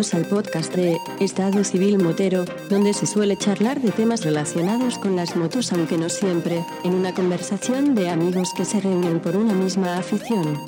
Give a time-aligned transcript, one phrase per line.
[0.00, 5.14] Bienvenidos al podcast de Estado Civil Motero, donde se suele charlar de temas relacionados con
[5.14, 9.52] las motos, aunque no siempre, en una conversación de amigos que se reúnen por una
[9.52, 10.58] misma afición.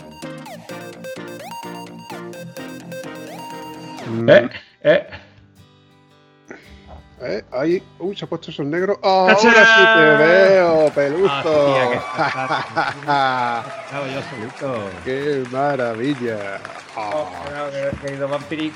[4.28, 4.50] Eh,
[4.82, 5.06] eh.
[7.22, 7.42] ¿Eh?
[7.52, 8.98] Ahí, uy, se ha puesto esos negros.
[9.02, 11.32] ¡Ahora sí te veo, peluzo!
[11.32, 12.02] Hostia,
[13.88, 14.90] qué yo solito.
[15.06, 16.60] ¡Qué maravilla!
[16.96, 17.30] Oh,
[18.02, 18.74] querido Vampiric.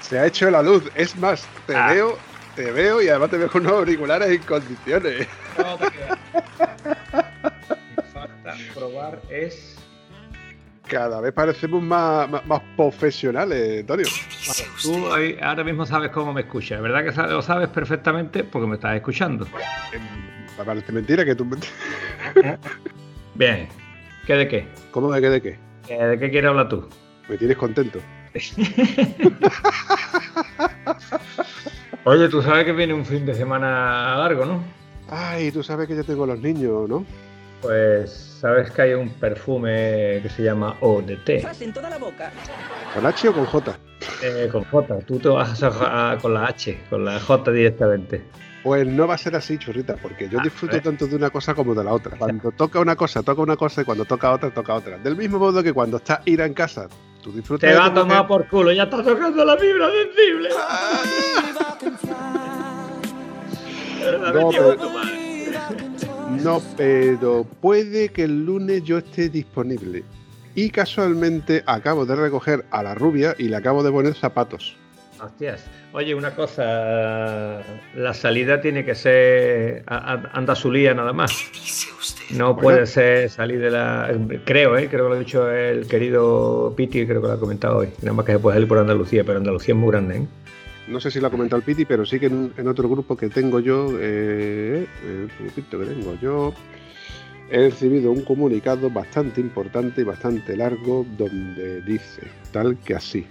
[0.00, 0.90] Se ha hecho la luz.
[0.94, 1.92] Es más, te Ah.
[1.92, 2.16] veo,
[2.54, 5.26] te veo y además te veo con unos auriculares en condiciones.
[5.58, 5.90] No te
[8.12, 9.74] falta probar es.
[10.88, 14.06] Cada vez parecemos más, más, más profesionales, Antonio.
[14.46, 18.44] Vale, tú ahí- ahora mismo sabes cómo me escuchas, ¿verdad que lo sabes perfectamente?
[18.44, 19.48] Porque me estás escuchando.
[20.56, 21.44] Me parece mentira que tú.
[23.34, 23.68] Bien.
[24.26, 24.68] ¿Qué de qué?
[24.92, 25.58] ¿Cómo de qué de qué?
[25.86, 26.88] ¿Qué- ¿De qué quieres hablar tú?
[27.28, 27.98] Me tienes contento.
[32.04, 34.62] Oye, tú sabes que viene un fin de semana largo, ¿no?
[35.08, 37.04] Ay, tú sabes que yo tengo los niños, ¿no?
[37.62, 41.28] Pues sabes que hay un perfume que se llama ODT.
[41.60, 42.30] En toda la boca.
[42.94, 43.78] ¿Con H o con J?
[44.22, 48.22] Eh, con J, tú te vas a, a- con la H, con la J directamente.
[48.66, 50.80] Pues no va a ser así, churrita, porque yo Ah, disfruto eh.
[50.80, 52.16] tanto de una cosa como de la otra.
[52.18, 54.98] Cuando toca una cosa, toca una cosa y cuando toca otra, toca otra.
[54.98, 56.88] Del mismo modo que cuando está Ira en casa,
[57.22, 58.26] tú disfrutas Te va a tomar mujer.
[58.26, 60.48] por culo, ya está tocando la fibra sensible.
[66.42, 70.02] No, pero puede que el lunes yo esté disponible.
[70.56, 74.76] Y casualmente acabo de recoger a la rubia y le acabo de poner zapatos.
[75.20, 75.64] Hostias.
[75.92, 77.62] Oye, una cosa,
[77.94, 81.32] la salida tiene que ser a- a- andazulía nada más.
[82.30, 82.60] No Bueno.
[82.62, 84.12] puede ser salir de la...
[84.44, 84.88] Creo, ¿eh?
[84.90, 87.88] creo que lo ha dicho el querido Piti, creo que lo ha comentado hoy.
[88.02, 90.26] Nada más que se puede salir por Andalucía, pero Andalucía es muy grande, ¿eh?
[90.88, 93.16] No sé si lo ha comentado el Piti, pero sí que en, en otro grupo
[93.16, 96.52] que tengo yo, eh, en otro grupito que tengo yo,
[97.50, 102.22] he recibido un comunicado bastante importante y bastante largo donde dice
[102.52, 103.26] tal que así.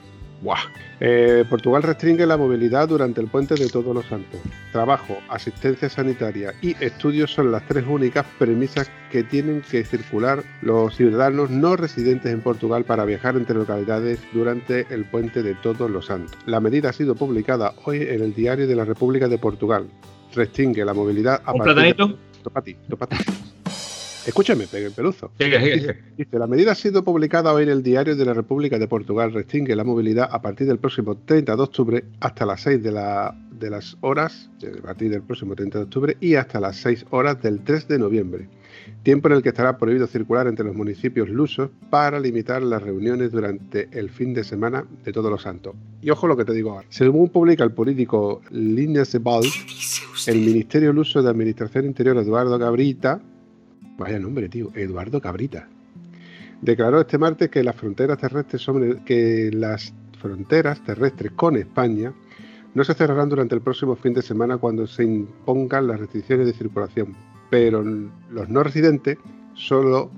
[0.46, 0.60] Buah.
[1.00, 4.40] Eh, Portugal restringe la movilidad durante el puente de Todos los Santos.
[4.72, 10.96] Trabajo, asistencia sanitaria y estudios son las tres únicas premisas que tienen que circular los
[10.96, 16.06] ciudadanos no residentes en Portugal para viajar entre localidades durante el puente de Todos los
[16.06, 16.38] Santos.
[16.46, 19.88] La medida ha sido publicada hoy en el Diario de la República de Portugal.
[20.36, 22.20] Restringe la movilidad a ¿Un partir de- platanito?
[22.44, 22.78] Tópate.
[22.88, 23.45] Escúchame,
[24.72, 25.32] pegue peluzo.
[25.38, 25.98] Sigue, sigue, sigue.
[26.18, 29.34] Dice, la medida ha sido publicada hoy en el Diario de la República de Portugal.
[29.34, 33.38] Restringe la movilidad a partir del próximo 30 de octubre hasta las 6 de, la,
[33.52, 37.42] de las horas, a partir del próximo 30 de octubre y hasta las 6 horas
[37.42, 38.50] del 3 de noviembre.
[39.04, 43.32] Tiempo en el que estará prohibido circular entre los municipios lusos para limitar las reuniones
[43.32, 45.76] durante el fin de semana de Todos los Santos.
[46.02, 46.88] Y ojo lo que te digo ahora.
[46.90, 49.44] Según publica el político Líneas de Val,
[50.28, 53.22] el Ministerio Luso de Administración Interior Eduardo Cabrita,
[53.98, 55.68] vaya nombre, tío, Eduardo Cabrita,
[56.62, 58.66] declaró este martes que las fronteras terrestres
[59.06, 62.14] que las fronteras terrestres con España
[62.74, 66.54] no se cerrarán durante el próximo fin de semana cuando se impongan las restricciones de
[66.54, 67.16] circulación,
[67.50, 69.18] pero los no residentes
[69.54, 70.12] solo,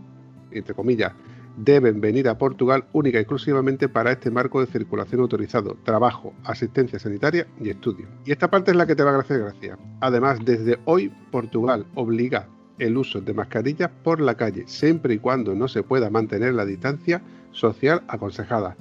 [0.52, 1.14] entre comillas,
[1.58, 7.00] deben venir a Portugal única y exclusivamente para este marco de circulación autorizado, trabajo, asistencia
[7.00, 8.08] sanitaria y estudio.
[8.26, 9.78] Y esta parte es la que te va a hacer gracia.
[10.02, 12.48] Además, desde hoy Portugal obliga
[12.80, 16.66] el uso de mascarillas por la calle, siempre y cuando no se pueda mantener la
[16.66, 17.22] distancia
[17.52, 18.76] social aconsejada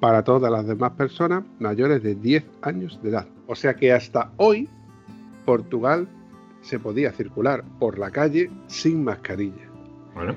[0.00, 3.26] para todas las demás personas mayores de 10 años de edad.
[3.46, 4.68] O sea que hasta hoy
[5.44, 6.08] Portugal
[6.60, 9.68] se podía circular por la calle sin mascarilla.
[10.14, 10.34] Bueno,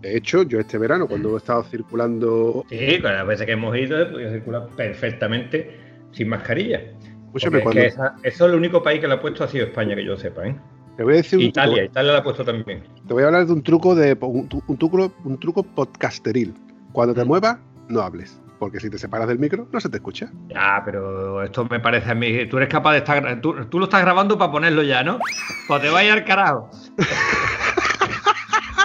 [0.00, 2.64] De hecho, yo este verano, cuando he estado circulando...
[2.68, 5.76] sí, con las veces que hemos ido, he podido circular perfectamente
[6.12, 6.80] sin mascarilla.
[7.26, 9.44] Escúchame, Porque es cuando- que esa- eso es el único país que lo ha puesto
[9.44, 10.56] ha sido España, que yo sepa, ¿eh?
[10.98, 12.82] Te voy a decir un Italia, Italia lo ha puesto también.
[13.06, 16.52] Te voy a hablar de un truco de un, truco, un truco podcasteril.
[16.90, 17.28] Cuando te Mm.
[17.28, 17.58] muevas,
[17.88, 20.32] no hables, porque si te separas del micro, no se te escucha.
[20.48, 22.46] Ya, pero esto me parece a mí.
[22.46, 23.40] Tú eres capaz de estar.
[23.40, 25.20] Tú, tú lo estás grabando para ponerlo ya, ¿no?
[25.68, 26.68] Pues te vaya al carajo.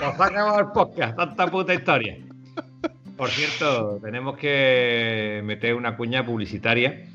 [0.03, 2.17] Nos ha acabado el podcast, tanta puta historia.
[3.17, 7.05] Por cierto, tenemos que meter una cuña publicitaria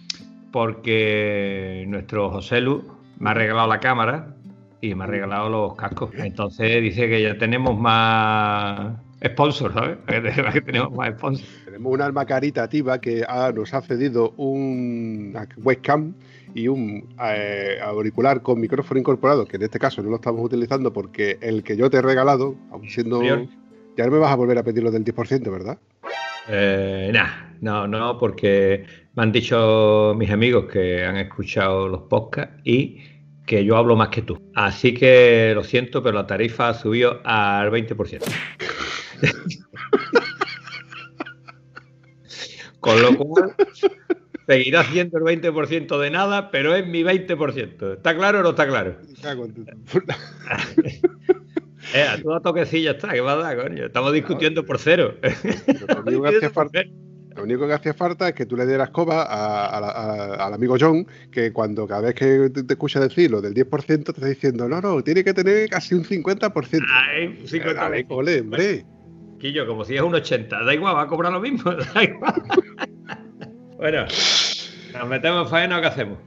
[0.51, 4.35] porque nuestro José Lu me ha regalado la cámara
[4.81, 6.11] y me ha regalado los cascos.
[6.17, 9.99] Entonces dice que ya tenemos más sponsors, ¿sabes?
[10.53, 11.49] Que tenemos más sponsors.
[11.65, 16.15] Tenemos una alma caritativa que ha- nos ha cedido un una webcam
[16.55, 20.93] y un eh, auricular con micrófono incorporado, que en este caso no lo estamos utilizando
[20.93, 23.21] porque el que yo te he regalado, aun siendo...
[23.97, 25.77] Ya no me vas a volver a pedir lo del 10%, ¿verdad?
[26.49, 28.85] Eh, nah, no, no, porque
[29.17, 32.99] Me han dicho mis amigos que han escuchado los podcasts y
[33.49, 34.41] que yo hablo más que tú.
[34.55, 38.23] Así que lo siento, pero la tarifa ha subido al 20%.
[42.79, 43.57] Con lo cual,
[44.47, 47.95] seguirá siendo el 20% de nada, pero es mi 20%.
[47.95, 48.99] ¿Está claro o no está claro?
[51.95, 53.87] eh, a toda toquecilla está, ¿qué va a dar, coño?
[53.87, 55.17] Estamos discutiendo por cero.
[57.39, 61.53] Lo único que hacía falta es que tú le dieras coba al amigo John, que
[61.53, 65.05] cuando cada vez que te, escucha decir lo del 10%, te está diciendo, no, no,
[65.05, 66.85] tiene que tener casi un 50%.
[66.91, 67.75] Ay, 50%.
[67.75, 68.85] Dale, cole, hombre.
[69.39, 72.43] Quillo, como si es un 80, da igual, va a cobrar lo mismo, da igual.
[73.77, 74.07] bueno,
[74.95, 76.19] ¿nos metemos faena o qué hacemos?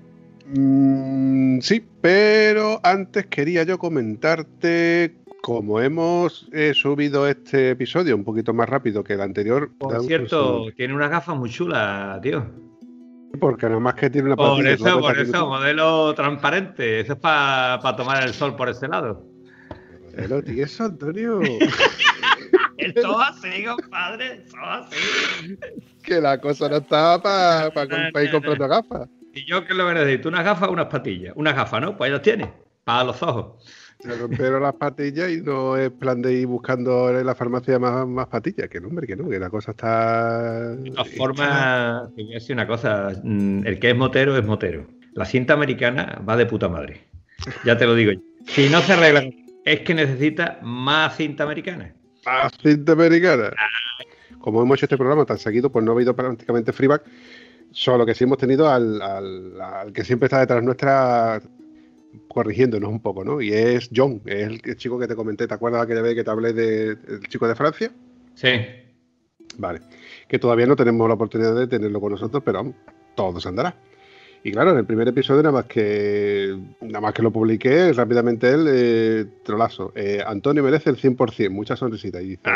[0.45, 8.53] Mm, sí, pero antes quería yo comentarte como hemos eh, subido este episodio un poquito
[8.53, 9.71] más rápido que el anterior.
[9.77, 12.45] Por cierto, tiene unas gafas muy chulas, tío.
[13.39, 16.99] Porque nada más que tiene una Por eso, por eso, modelo transparente.
[16.99, 19.25] Eso es para tomar el sol por ese lado.
[20.15, 21.39] Modelo eso, Antonio.
[22.77, 24.43] Eso así, compadre.
[24.43, 24.97] Eso así.
[26.03, 29.07] Que la cosa no estaba para ir comprando gafas.
[29.33, 30.29] ¿Y yo qué es lo que necesito?
[30.29, 31.33] ¿Unas gafas o unas patillas?
[31.35, 31.95] Unas gafas, ¿no?
[31.95, 32.49] Pues ahí las tienes.
[32.83, 33.63] Para los ojos.
[34.01, 38.07] Se rompieron las patillas y no es plan de ir buscando en la farmacia más,
[38.07, 38.67] más patillas.
[38.67, 40.75] Que no, hombre, que no, que la cosa está.
[40.75, 44.45] De todas formas, te voy a decir una cosa: mm, el que es motero es
[44.45, 44.87] motero.
[45.13, 47.07] La cinta americana va de puta madre.
[47.63, 48.19] Ya te lo digo yo.
[48.47, 49.23] Si no se arregla,
[49.65, 51.93] es que necesita más cinta americana.
[52.25, 53.51] Más cinta americana.
[54.39, 57.03] Como hemos hecho este programa tan seguido, pues no ha habido prácticamente freeback.
[57.71, 61.41] Solo que sí hemos tenido al, al, al que siempre está detrás nuestra
[62.33, 63.41] corrigiéndonos un poco, ¿no?
[63.41, 66.31] Y es John, es el chico que te comenté, ¿te acuerdas aquella vez que te
[66.31, 67.91] hablé del chico de Francia?
[68.35, 68.49] Sí.
[69.57, 69.81] Vale,
[70.27, 72.73] que todavía no tenemos la oportunidad de tenerlo con nosotros, pero
[73.15, 73.75] todo se andará.
[74.43, 78.49] Y claro, en el primer episodio, nada más que nada más que lo publiqué, rápidamente
[78.49, 79.91] él, eh, trolazo.
[79.95, 82.19] Eh, Antonio merece el 100%, mucha sonrisita.
[82.21, 82.55] Y dice, ¿Cómo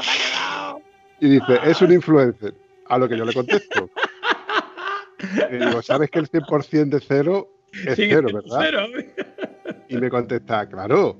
[0.00, 0.80] te ha quedado?
[1.20, 2.54] Y dice, es un influencer.
[2.86, 3.88] A lo que yo le contesto.
[5.50, 7.48] Y digo, ¿sabes que el 100% de cero
[7.86, 8.88] es cero, verdad?
[9.88, 11.18] Y me contesta, claro,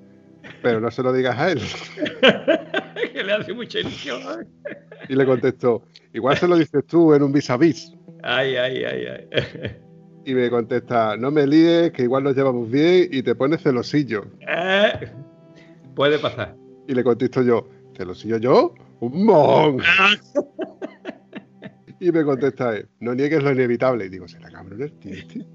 [0.63, 1.61] pero no se lo digas a él.
[3.13, 4.21] que le hace mucha ilusión.
[4.23, 4.47] ¿eh?
[5.09, 7.93] Y le contestó, igual se lo dices tú en un vis a vis.
[8.23, 9.77] Ay, ay, ay, ay.
[10.27, 14.25] Y me contesta, no me líes, que igual nos llevamos bien y te pones celosillo.
[14.41, 15.13] Eh,
[15.95, 16.57] puede pasar.
[16.89, 18.75] Y le contesto yo, ¿celosillo yo?
[19.01, 19.83] ¡Un mon!
[22.05, 24.05] Y me contesta él, no niegues lo inevitable.
[24.05, 25.13] Y digo, ¿será cabrón el tío?
[25.15, 25.47] Este?".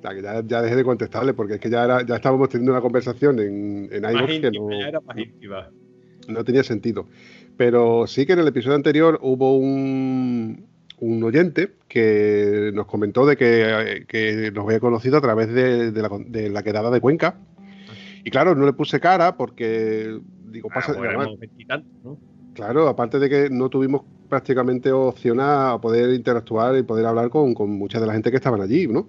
[0.00, 3.40] ya, ya, dejé de contestarle porque es que ya, era, ya estábamos teniendo una conversación
[3.40, 4.68] en, en iVoox que no,
[6.28, 7.08] no tenía sentido.
[7.56, 10.68] Pero sí que en el episodio anterior hubo un,
[11.00, 16.02] un oyente que nos comentó de que, que, nos había conocido a través de, de,
[16.02, 17.40] la, de, la, quedada de Cuenca.
[18.24, 20.20] Y claro, no le puse cara porque,
[20.50, 20.94] digo, pasa.
[21.68, 22.18] Ah, ¿no?
[22.56, 24.00] Claro, aparte de que no tuvimos
[24.30, 28.62] prácticamente opción a poder interactuar y poder hablar con, mucha de la gente que estaban
[28.62, 29.08] allí, ¿no?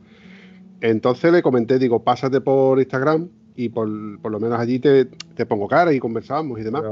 [0.82, 5.06] Entonces le comenté, digo, pásate por Instagram y por, lo menos allí te,
[5.48, 6.84] pongo cara y conversamos y demás.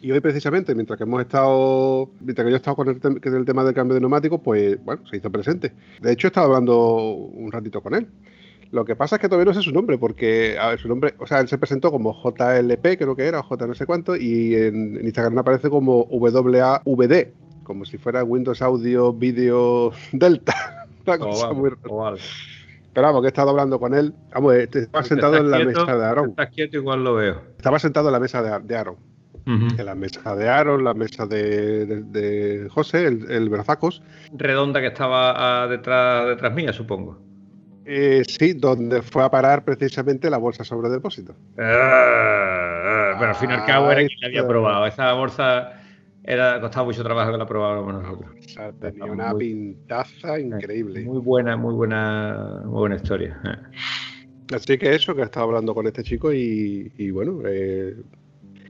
[0.00, 3.44] y hoy precisamente, mientras que hemos estado, mientras que yo he estado con el, el
[3.44, 5.74] tema del cambio de neumáticos, pues bueno, se hizo presente.
[6.00, 8.08] De hecho, he estado hablando un ratito con él.
[8.70, 11.14] Lo que pasa es que todavía no sé su nombre, porque a ver, su nombre,
[11.18, 14.16] o sea, él se presentó como JLP, creo que era, o J no sé cuánto,
[14.16, 17.28] y en, Instagram aparece como WAVD,
[17.62, 20.86] como si fuera Windows Audio Video Delta.
[21.06, 24.12] Una cosa muy Pero vamos, que he estado hablando con él.
[24.34, 26.30] Vamos, estaba sentado en la mesa de Aaron.
[26.30, 27.42] Estás quieto, igual lo veo.
[27.56, 28.96] Estaba sentado en la mesa de, de Aaron.
[29.46, 34.02] En la mesa de Aaron, la mesa de, de, José, el, el Brazacos.
[34.32, 37.20] Redonda que estaba ah, detrás, detrás mía, supongo.
[37.88, 41.36] Eh, sí, donde fue a parar precisamente la bolsa sobre depósito.
[41.56, 44.86] Ah, pero al fin y al cabo era quien la había probado.
[44.86, 45.80] Esa bolsa
[46.24, 48.30] era, costaba mucho trabajo que la probáramos nosotros.
[48.44, 51.04] O sea, tenía una pintaza increíble.
[51.04, 53.40] Muy buena, muy buena, muy buena historia.
[54.52, 57.94] Así que eso, que he estado hablando con este chico y, y bueno, eh,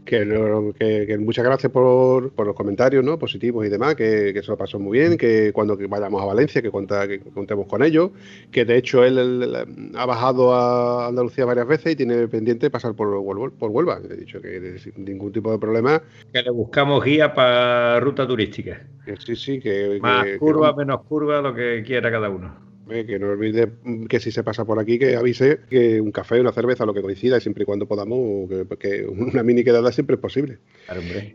[0.06, 3.18] que, muchas gracias por, los comentarios ¿no?
[3.18, 6.62] positivos y demás, que, que, se lo pasó muy bien, que cuando vayamos a Valencia,
[6.62, 8.10] que, que contemos con ellos,
[8.50, 9.54] que de hecho él,
[9.94, 13.22] ha bajado a Andalucía varias veces y tiene pendiente pasar por,
[13.58, 14.00] por Huelva.
[14.08, 16.02] He dicho que sin ningún tipo de problema.
[16.32, 18.86] Que le buscamos guía para ruta turística.
[19.18, 19.98] sí, sí, que...
[20.00, 22.65] Más curva, menos curva, lo que quiera cada uno.
[22.88, 23.68] Que no olvide
[24.08, 27.02] que si se pasa por aquí, que avise que un café, una cerveza, lo que
[27.02, 30.58] coincida, siempre y cuando podamos, que, una mini quedada siempre es posible.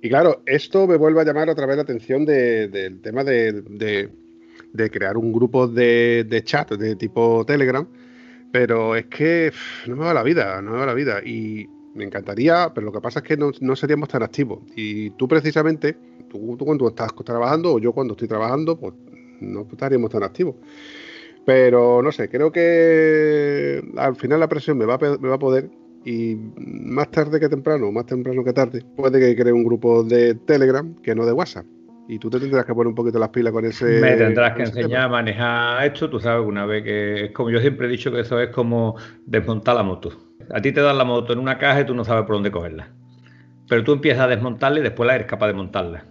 [0.01, 4.09] y claro, esto me vuelve a llamar otra vez la atención del tema de,
[4.91, 7.85] crear un grupo de, chat de tipo Telegram,
[8.53, 9.51] pero es que
[9.87, 11.21] no me va la vida, no me va la vida.
[11.25, 14.59] Y me encantaría, pero lo que pasa es que no, seríamos tan activos.
[14.77, 15.97] Y tú precisamente,
[16.29, 18.93] tú, tú, cuando estás trabajando o yo cuando estoy trabajando, pues
[19.41, 20.55] no estaríamos tan activos.
[21.45, 25.39] Pero no sé, creo que al final la presión me va, a, me va a
[25.39, 25.69] poder
[26.05, 30.35] y más tarde que temprano, más temprano que tarde, puede que cree un grupo de
[30.35, 31.65] Telegram que no de WhatsApp.
[32.07, 34.01] Y tú te tendrás que poner un poquito las pilas con ese.
[34.01, 36.09] Me tendrás que enseñar a manejar esto.
[36.09, 38.97] Tú sabes, una vez que es como yo siempre he dicho que eso es como
[39.25, 40.09] desmontar la moto.
[40.53, 42.51] A ti te dan la moto en una caja y tú no sabes por dónde
[42.51, 42.89] cogerla.
[43.69, 46.05] Pero tú empiezas a desmontarla y después la eres capaz de montarla.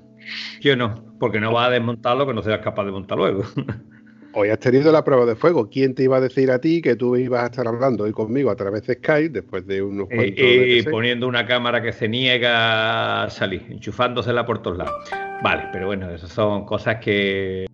[0.60, 3.42] Yo no, porque no vas a desmontarlo que no seas capaz de montar luego.
[4.32, 5.68] Hoy has tenido la prueba de fuego.
[5.68, 8.50] ¿Quién te iba a decir a ti que tú ibas a estar hablando hoy conmigo
[8.50, 10.34] a través de Skype después de unos cuantos...
[10.36, 14.94] Y, poniendo una cámara que se niega a salir, enchufándosela por todos lados.
[15.42, 17.66] Vale, pero bueno, esas son cosas que...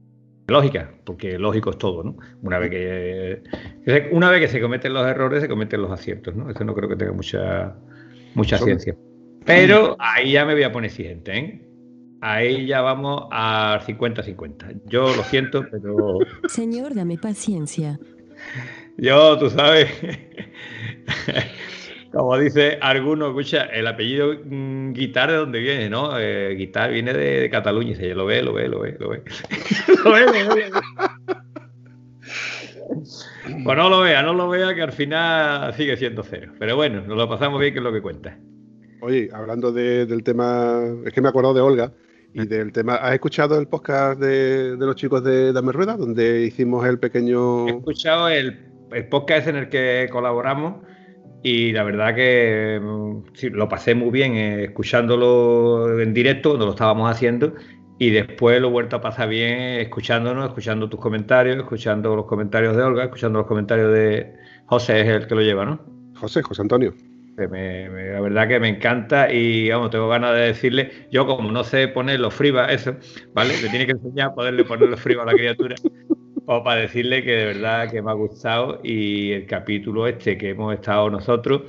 [0.49, 2.17] Lógicas, porque lógico es todo, ¿no?
[2.43, 3.43] Una vez que,
[4.13, 6.49] una vez que se cometen los errores, se cometen los aciertos, ¿no?
[6.49, 7.75] Eso no creo que tenga mucha,
[8.35, 8.95] mucha ciencia.
[9.45, 11.67] Pero ahí ya me voy a poner exigente, ¿eh?
[12.21, 14.83] Ahí ya vamos a 50-50.
[14.87, 16.19] Yo lo siento, pero.
[16.49, 17.99] Señor, dame paciencia.
[18.97, 19.91] Yo, tú sabes.
[22.13, 26.19] Como dice alguno, escucha, el apellido mm, Guitar de dónde viene, ¿no?
[26.19, 29.23] Eh, Guitar viene de, Cataluña y se lo ve, lo ve, lo ve, lo ve.
[30.03, 30.71] lo ve, lo ve.
[33.65, 36.53] Pues no lo vea, no lo vea, que al final sigue siendo cero.
[36.59, 38.39] Pero bueno, nos lo pasamos bien, que es lo que cuenta.
[39.01, 41.93] Oye, hablando del tema, es que me he acordado de Olga,
[42.33, 46.87] y del tema, ¿has escuchado el podcast de, los chicos de Dame Rueda, donde hicimos
[46.87, 47.67] el pequeño...
[47.67, 48.59] He escuchado el,
[49.11, 50.83] podcast en el que colaboramos
[51.43, 56.73] y la verdad que mm, lo pasé muy bien eh, escuchándolo en directo cuando lo
[56.73, 57.55] estábamos haciendo
[57.99, 62.77] y después lo he vuelto a pasar bien escuchándonos, escuchando tus comentarios, escuchando los comentarios
[62.77, 64.35] de Olga, escuchando los comentarios de
[64.67, 65.81] José, es el que lo lleva, ¿no?
[66.15, 66.95] José, José Antonio
[67.37, 71.89] la verdad que me encanta y vamos, tengo ganas de decirle, yo como no sé
[71.89, 72.97] poner los fribas, eso,
[73.35, 73.55] ¿vale?
[73.63, 75.77] Me tiene que enseñar a poderle poner los fribas a la criatura.
[76.49, 80.51] O para decirle que de verdad que me ha gustado y el capítulo este que
[80.51, 81.63] hemos estado nosotros,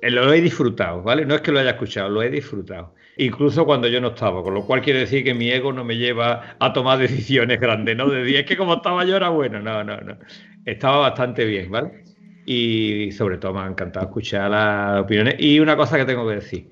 [0.00, 1.26] eh, lo he disfrutado, ¿vale?
[1.26, 2.94] No es que lo haya escuchado, lo he disfrutado.
[3.16, 5.96] Incluso cuando yo no estaba, con lo cual quiere decir que mi ego no me
[5.96, 8.08] lleva a tomar decisiones grandes, ¿no?
[8.08, 10.16] De es que como estaba yo era bueno, no, no, no.
[10.64, 12.04] Estaba bastante bien, ¿vale?
[12.46, 15.36] Y sobre todo me ha encantado escuchar las opiniones.
[15.38, 16.68] Y una cosa que tengo que decir,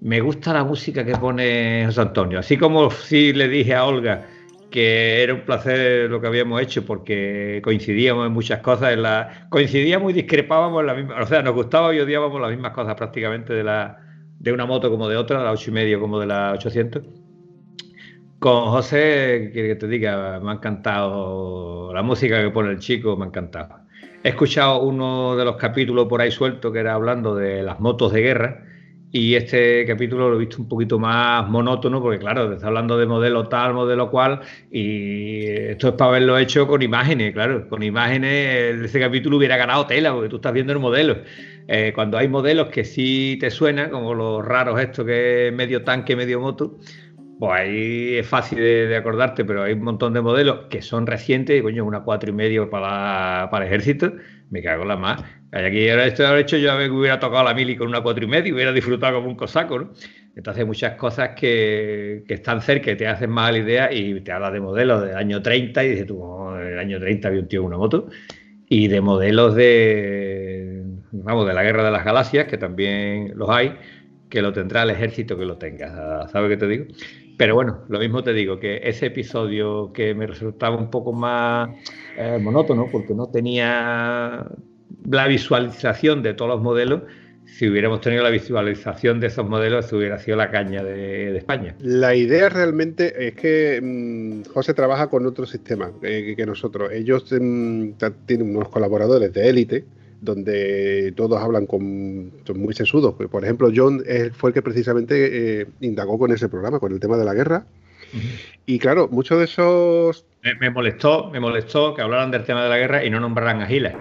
[0.00, 4.26] me gusta la música que pone José Antonio, así como si le dije a Olga
[4.70, 9.46] que era un placer lo que habíamos hecho porque coincidíamos en muchas cosas, en la,
[9.48, 12.94] coincidíamos y discrepábamos en la misma, o sea, nos gustaba y odiábamos las mismas cosas
[12.94, 13.98] prácticamente de la
[14.38, 17.02] de una moto como de otra, la 8 y medio como de la 800.
[18.38, 23.24] Con José, que te diga, me ha encantado la música que pone el chico, me
[23.24, 23.80] ha encantado.
[24.22, 28.12] He escuchado uno de los capítulos por ahí suelto que era hablando de las motos
[28.12, 28.64] de guerra
[29.12, 33.06] y este capítulo lo he visto un poquito más monótono porque claro, está hablando de
[33.06, 38.82] modelo tal, modelo cual y esto es para haberlo hecho con imágenes, claro, con imágenes
[38.82, 41.18] ese capítulo hubiera ganado tela porque tú estás viendo el modelo.
[41.68, 45.84] Eh, cuando hay modelos que sí te suenan, como los raros estos que es medio
[45.84, 46.78] tanque, medio moto,
[47.38, 51.58] pues ahí es fácil de, acordarte, pero hay un montón de modelos que son recientes,
[51.58, 54.12] y coño, una cuatro y medio para, para ejército,
[54.50, 55.22] me cago en la más.
[55.52, 58.72] Aquí ahora esto hecho yo hubiera tocado la mili con una cuatro y medio, hubiera
[58.72, 59.92] disfrutado como un cosaco, ¿no?
[60.36, 64.60] Entonces muchas cosas que, están cerca y te hacen más idea y te hablas de
[64.60, 66.22] modelos del año 30 y dices tú,
[66.54, 68.08] en el año 30 había un tío con una moto
[68.68, 73.74] y de modelos de, vamos, de la guerra de las galaxias, que también los hay,
[74.28, 76.84] que lo tendrá el ejército que lo tenga, ¿sabes qué te digo?
[77.38, 81.70] Pero bueno, lo mismo te digo, que ese episodio que me resultaba un poco más
[82.16, 84.44] eh, monótono, porque no tenía
[85.08, 87.02] la visualización de todos los modelos,
[87.44, 91.76] si hubiéramos tenido la visualización de esos modelos, hubiera sido la caña de, España.
[91.78, 96.90] La idea realmente es que mm, José trabaja con otro sistema eh, que nosotros.
[96.92, 97.90] Ellos mm,
[98.26, 99.84] tienen unos colaboradores de élite
[100.20, 103.14] donde todos hablan con son muy sesudos.
[103.14, 107.16] Por ejemplo, John fue el que precisamente eh, indagó con ese programa, con el tema
[107.16, 107.66] de la guerra.
[108.66, 110.24] Y claro, muchos de esos...
[110.42, 113.66] Me, molestó, me molestó que hablaran del tema de la guerra y no nombraran a
[113.66, 113.94] Giles.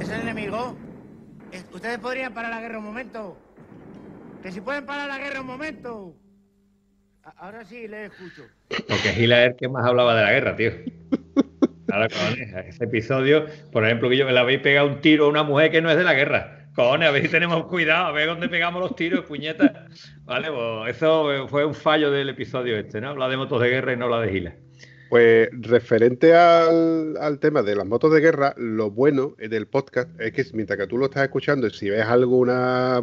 [0.00, 0.76] ¿Es el enemigo?
[1.72, 3.36] ¿Ustedes podrían parar la guerra un momento?
[4.42, 6.14] Que si pueden parar la guerra un momento.
[7.36, 8.44] Ahora sí le escucho.
[8.68, 10.70] Porque Giles es el que más hablaba de la guerra, tío.
[11.90, 15.28] Claro, cojones, ese episodio, por ejemplo, que yo me le habéis pegado un tiro a
[15.28, 16.68] una mujer que no es de la guerra.
[16.76, 19.72] Cojones, a ver si tenemos cuidado, a ver dónde pegamos los tiros, puñetas.
[20.22, 23.08] Vale, pues eso fue un fallo del episodio este, ¿no?
[23.08, 24.54] Habla de motos de guerra y no habla de gilas.
[25.08, 30.32] Pues referente al, al, tema de las motos de guerra, lo bueno del podcast es
[30.32, 33.02] que mientras que tú lo estás escuchando, si ves alguna,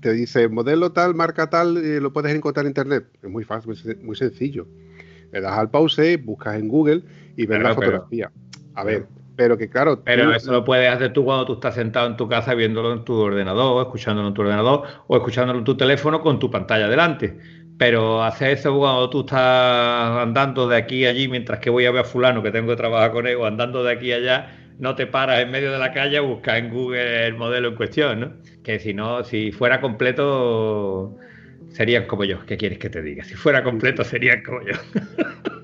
[0.00, 3.04] te dice modelo tal, marca tal, eh, lo puedes encontrar en internet.
[3.22, 4.66] Es muy fácil, muy sencillo.
[5.32, 7.02] Le das al pause, buscas en Google
[7.36, 8.30] y ves la fotografía.
[8.74, 10.02] a ver, pero que claro.
[10.04, 13.04] Pero eso lo puedes hacer tú cuando tú estás sentado en tu casa viéndolo en
[13.04, 17.38] tu ordenador, escuchándolo en tu ordenador o escuchándolo en tu teléfono con tu pantalla delante
[17.82, 21.90] pero hacer eso cuando tú estás andando de aquí a allí mientras que voy a
[21.90, 24.56] ver a fulano que tengo que trabajar con él o andando de aquí a allá,
[24.78, 27.74] no te paras en medio de la calle a buscar en Google el modelo en
[27.74, 28.32] cuestión, ¿no?
[28.62, 31.16] Que si no, si fuera completo,
[31.70, 32.46] serían como yo.
[32.46, 33.24] ¿Qué quieres que te diga?
[33.24, 34.74] Si fuera completo, serían como yo.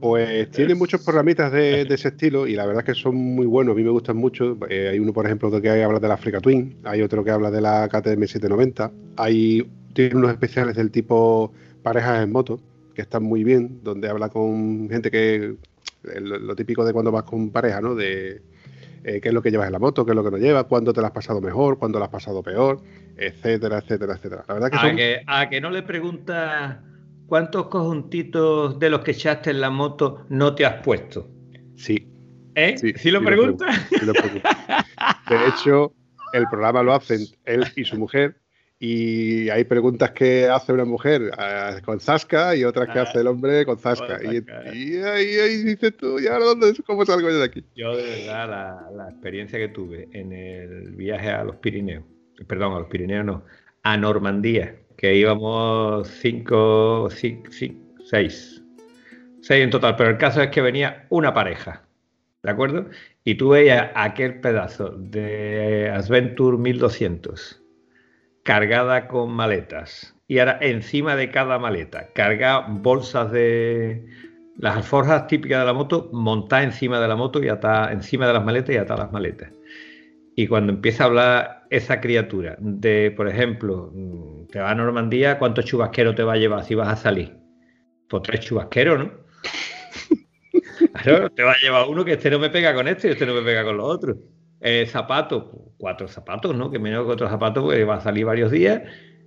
[0.00, 3.74] Pues tiene muchos programitas de, ese estilo y la verdad es que son muy buenos,
[3.74, 4.56] a mí me gustan mucho.
[4.68, 7.50] Eh, hay uno, por ejemplo, que habla de la Africa Twin, hay otro que habla
[7.50, 12.60] de la KTM 790, hay tiene unos especiales del tipo parejas en moto,
[12.94, 15.56] que están muy bien, donde habla con gente que.
[16.02, 17.94] Lo, típico de cuando vas con pareja, ¿no?
[17.94, 18.40] De
[19.04, 20.64] eh, qué es lo que llevas en la moto, qué es lo que no llevas,
[20.64, 22.80] cuándo te la has pasado mejor, cuándo la has pasado peor,
[23.18, 24.44] etcétera, etcétera, etcétera.
[24.48, 26.78] La verdad que a, que, a que no le preguntas
[27.30, 31.30] cuántos conjuntitos de los que echaste en la moto no te has puesto.
[31.76, 32.08] Sí.
[32.56, 32.76] ¿Eh?
[32.76, 33.86] Sí, lo preguntas?
[33.88, 35.94] Sí lo de hecho,
[36.32, 38.34] el programa lo hacen él y su mujer
[38.80, 43.20] y hay preguntas que hace una mujer eh, con Zasca y otras que ah, hace
[43.20, 44.18] el hombre con Zasca.
[44.24, 47.64] Y, ahí, dices tú, ¿y ahora dónde, cómo salgo yo de aquí?
[47.76, 52.02] Yo, de verdad, la, experiencia que tuve en el viaje a los Pirineos,
[52.48, 53.44] perdón, a los Pirineos no,
[53.84, 57.50] a Normandía, que íbamos cinco, cinco,
[58.04, 58.62] seis,
[59.40, 61.84] seis en total, pero el caso es que venía una pareja,
[62.42, 62.84] ¿de acuerdo?
[63.24, 67.62] Y tú veías aquel pedazo de Adventure 1200
[68.42, 70.14] cargada con maletas.
[70.28, 74.04] Y ahora encima de cada maleta, carga bolsas de
[74.58, 78.34] las alforjas típicas de la moto, montar encima de la moto y atar encima de
[78.34, 79.50] las maletas y atar las maletas.
[80.36, 85.38] Y cuando empieza a hablar esa criatura de, por ejemplo, mm, te va a Normandía,
[85.38, 87.36] ¿cuántos chubasqueros te va a llevar si vas a salir?
[88.08, 89.12] Pues tres chubasqueros, ¿no?
[91.02, 93.24] Claro, te va a llevar uno que este no me pega con este y este
[93.24, 94.16] no me pega con los otros.
[94.60, 95.44] Eh, zapatos,
[95.78, 96.70] cuatro zapatos, ¿no?
[96.70, 98.82] Que menos que otros zapatos, pues va a salir varios días.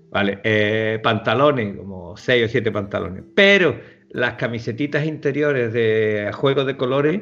[0.10, 3.24] Vale, eh, pantalones, como seis o siete pantalones.
[3.36, 3.80] Pero
[4.10, 7.22] las camisetitas interiores de juego de colores,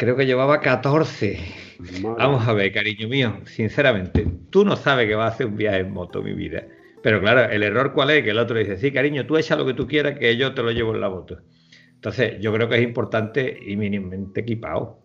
[0.00, 1.38] creo que llevaba 14.
[2.02, 5.78] Vamos a ver, cariño mío, sinceramente, tú no sabes que va a hacer un viaje
[5.78, 6.64] en moto, mi vida.
[7.02, 9.66] Pero claro, el error cuál es, que el otro dice, sí, cariño, tú echa lo
[9.66, 11.38] que tú quieras, que yo te lo llevo en la moto.
[11.94, 15.00] Entonces, yo creo que es importante y mínimamente equipado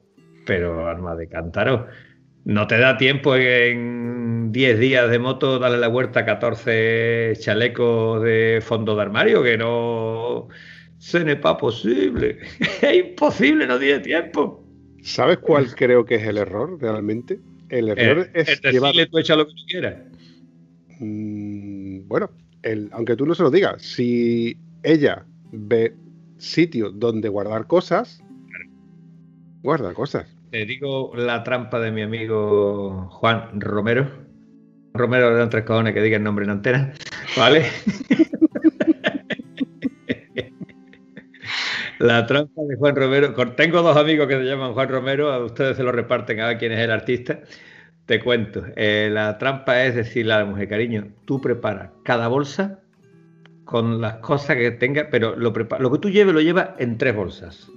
[0.45, 1.88] pero arma de cántaro.
[2.45, 8.21] No te da tiempo en 10 días de moto darle la vuelta a 14 chalecos
[8.23, 10.47] de fondo de armario, que no
[10.97, 12.39] se ne pas posible.
[12.81, 14.64] es imposible, no tiene tiempo.
[15.05, 17.39] ¿Sabes cuál creo que es el error realmente?
[17.69, 19.97] El error es el decirle tú echa lo que tú quieras.
[20.99, 22.31] Mm, bueno,
[22.63, 25.93] el, aunque tú no se lo digas, si ella ve
[26.39, 28.23] sitios donde guardar cosas,
[29.61, 30.25] guarda cosas.
[30.49, 34.09] Te digo la trampa de mi amigo Juan Romero.
[34.95, 36.93] Romero de tres cojones que diga el nombre en antena.
[37.37, 37.65] ¿Vale?
[41.99, 43.34] la trampa de Juan Romero.
[43.55, 46.58] Tengo dos amigos que se llaman Juan Romero, a ustedes se lo reparten a ver
[46.58, 47.39] quién es el artista.
[48.05, 48.63] Te cuento.
[48.75, 52.79] Eh, la trampa es decirle a la mujer, cariño, tú preparas cada bolsa
[53.63, 57.15] con las cosas que tenga, pero lo, lo que tú lleves lo llevas en tres
[57.15, 57.67] bolsas.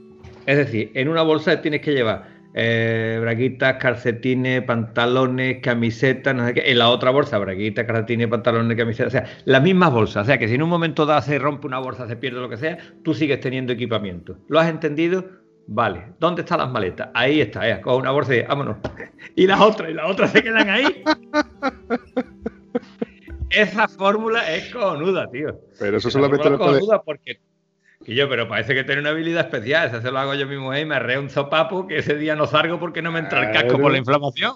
[0.46, 6.54] Es decir, en una bolsa tienes que llevar eh, braguitas, calcetines, pantalones, camisetas, no sé
[6.54, 6.70] qué.
[6.70, 9.14] En la otra bolsa, braguitas, calcetines, pantalones, camisetas.
[9.14, 10.24] O sea, las mismas bolsas.
[10.24, 12.48] O sea, que si en un momento dado se rompe una bolsa, se pierde lo
[12.48, 14.36] que sea, tú sigues teniendo equipamiento.
[14.48, 15.24] ¿Lo has entendido?
[15.68, 16.14] Vale.
[16.18, 17.10] ¿Dónde están las maletas?
[17.14, 17.80] Ahí está, eh.
[17.80, 18.78] Con una bolsa y vámonos.
[19.36, 20.84] Y las otras, y las otras se quedan ahí.
[23.50, 25.60] Esa fórmula es cojonuda, tío.
[25.78, 26.80] Pero eso solamente lo puede...
[27.04, 27.38] porque
[28.08, 29.88] y yo, pero parece que tiene una habilidad especial.
[29.88, 32.46] Eso se lo hago yo mismo y me arreo un zopapo que ese día no
[32.46, 34.54] salgo porque no me entra el casco por la inflamación.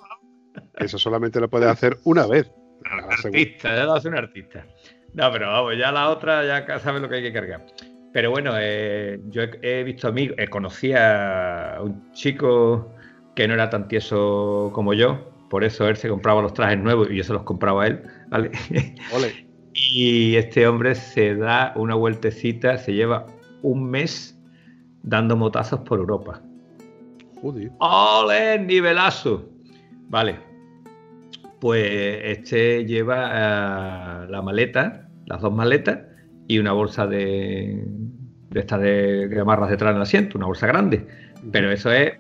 [0.78, 2.50] Eso solamente lo puedes hacer una vez.
[2.80, 4.66] Un artista, ya lo hace un artista.
[5.12, 7.66] No, pero vamos, ya la otra ya sabes lo que hay que cargar.
[8.14, 12.90] Pero bueno, eh, yo he, visto amigos, eh, conocí a un chico
[13.36, 17.10] que no era tan tieso como yo, por eso él se compraba los trajes nuevos
[17.10, 18.50] y yo se los compraba a él, ¿vale?
[19.74, 23.24] Y este hombre se da una vueltecita, se lleva
[23.62, 24.38] un mes
[25.02, 26.40] dando motazos por Europa.
[27.40, 27.70] Joder.
[27.78, 28.58] ¡Ole!
[28.60, 29.48] ¡Nivelazo!
[30.08, 30.38] Vale.
[31.60, 31.88] Pues
[32.24, 36.00] este lleva eh, la maleta, las dos maletas
[36.48, 37.84] y una bolsa de,
[38.50, 41.06] de estas de que amarras detrás del asiento, una bolsa grande.
[41.50, 42.12] Pero eso es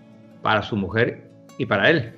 [0.42, 2.12] para su mujer y para él.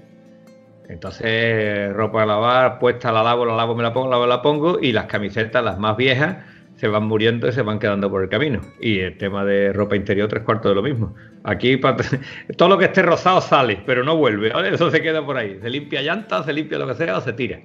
[0.88, 4.42] Entonces, ropa a lavar, puesta la lavo, la lavo, me la pongo, la lavo, la
[4.42, 6.36] pongo y las camisetas, las más viejas,
[6.84, 8.60] se van muriendo y se van quedando por el camino.
[8.78, 11.14] Y el tema de ropa interior, tres cuartos de lo mismo.
[11.42, 11.80] Aquí
[12.58, 14.52] todo lo que esté rozado sale, pero no vuelve.
[14.70, 15.58] Eso se queda por ahí.
[15.62, 17.58] Se limpia llantas, se limpia lo que sea o se tira.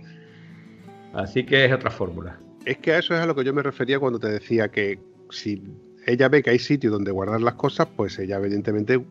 [1.14, 2.40] Así que es otra fórmula.
[2.64, 4.98] Es que a eso es a lo que yo me refería cuando te decía que
[5.32, 5.62] si
[6.08, 9.06] ella ve que hay sitios donde guardar las cosas, pues ella evidentemente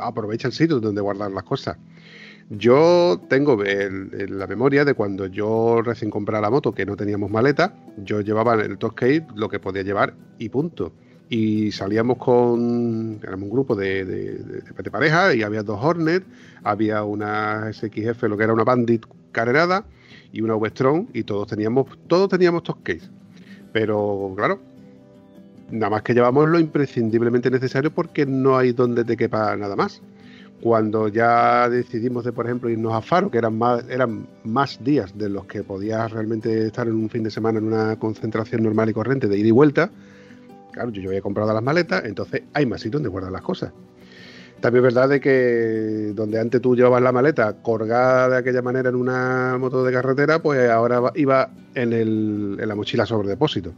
[0.00, 1.78] aprovecha el sitio donde guardar las cosas.
[2.50, 7.30] Yo tengo el- la memoria de cuando yo recién compré la moto, que no teníamos
[7.30, 10.92] maleta, yo llevaba en el Toscade lo que podía llevar y punto.
[11.28, 16.24] Y salíamos con, éramos un grupo de, de- pareja y había dos Hornet,
[16.64, 19.84] había una SXF, lo que era una Bandit carerada
[20.32, 23.02] y una V-Strom y todos teníamos, todos teníamos Toscade.
[23.72, 24.58] Pero claro,
[25.70, 30.02] nada más que llevamos lo imprescindiblemente necesario porque no hay donde te quepa nada más.
[30.62, 35.16] Cuando ya decidimos de, por ejemplo, irnos a Faro, que eran más, eran más días
[35.16, 38.90] de los que podías realmente estar en un fin de semana en una concentración normal
[38.90, 39.90] y corriente de ida y vuelta,
[40.72, 43.72] claro, yo había comprado las maletas, entonces hay más sitios donde guardar las cosas.
[44.60, 48.90] También es verdad de que donde antes tú llevabas la maleta colgada de aquella manera
[48.90, 53.72] en una moto de carretera, pues ahora iba en la mochila sobre depósito.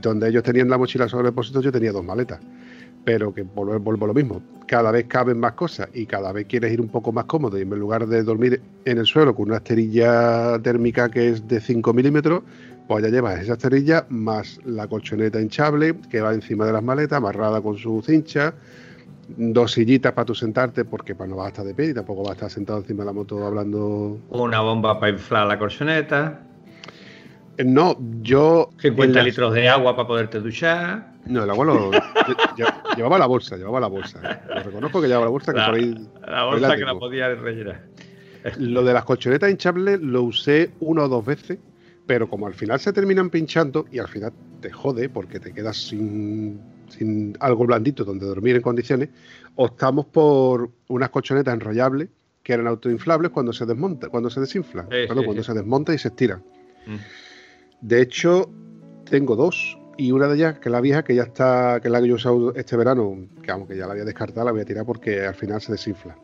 [0.00, 2.40] Donde ellos tenían la mochila sobre depósito, yo tenía dos maletas.
[3.04, 4.42] Pero que vuelvo, a lo mismo.
[4.66, 7.58] Cada vez caben más cosas y cada vez quieres ir un poco más cómodo.
[7.58, 11.60] Y en lugar de dormir en el suelo con una esterilla térmica que es de
[11.60, 12.42] 5 milímetros,
[12.86, 17.18] pues ya llevas esa esterilla más la colchoneta hinchable que va encima de las maletas,
[17.18, 18.54] amarrada con su cincha,
[19.36, 22.22] dos sillitas para tú sentarte, porque pues, no vas a estar de pie y tampoco
[22.22, 24.18] vas a estar sentado encima de la moto hablando.
[24.30, 26.40] Una bomba para inflar la colchoneta,
[27.64, 28.70] No, yo.
[28.80, 31.12] 50 en las- litros de agua para poderte duchar.
[31.26, 31.90] No, el agua lo.
[31.90, 32.00] lle-
[32.56, 34.42] lle- llevaba la bolsa, llevaba la bolsa.
[34.48, 36.08] Lo reconozco que llevaba la bolsa, que La, por ahí.
[36.26, 37.82] la bolsa que la podía rellenar.
[38.58, 41.58] Lo de las colchonetas hinchables lo usé una o dos veces,
[42.06, 45.76] pero como al final se terminan pinchando y al final te jode porque te quedas
[45.76, 49.10] sin, sin algo blandito donde dormir en condiciones,
[49.56, 52.08] optamos por unas colchonetas enrollables
[52.42, 55.46] que eran autoinflables cuando se desmonta, cuando se desinflan, Sí, perdón, sí, cuando sí.
[55.48, 56.42] se desmonta y se estiran.
[56.86, 56.96] Mm.
[57.80, 58.50] De hecho,
[59.08, 59.76] tengo dos.
[59.96, 62.06] Y una de ellas, que es la vieja, que ya está, que es la que
[62.08, 64.64] yo he usado este verano, que aunque ya la voy a descartar, la voy a
[64.64, 66.16] tirar porque al final se desinfla.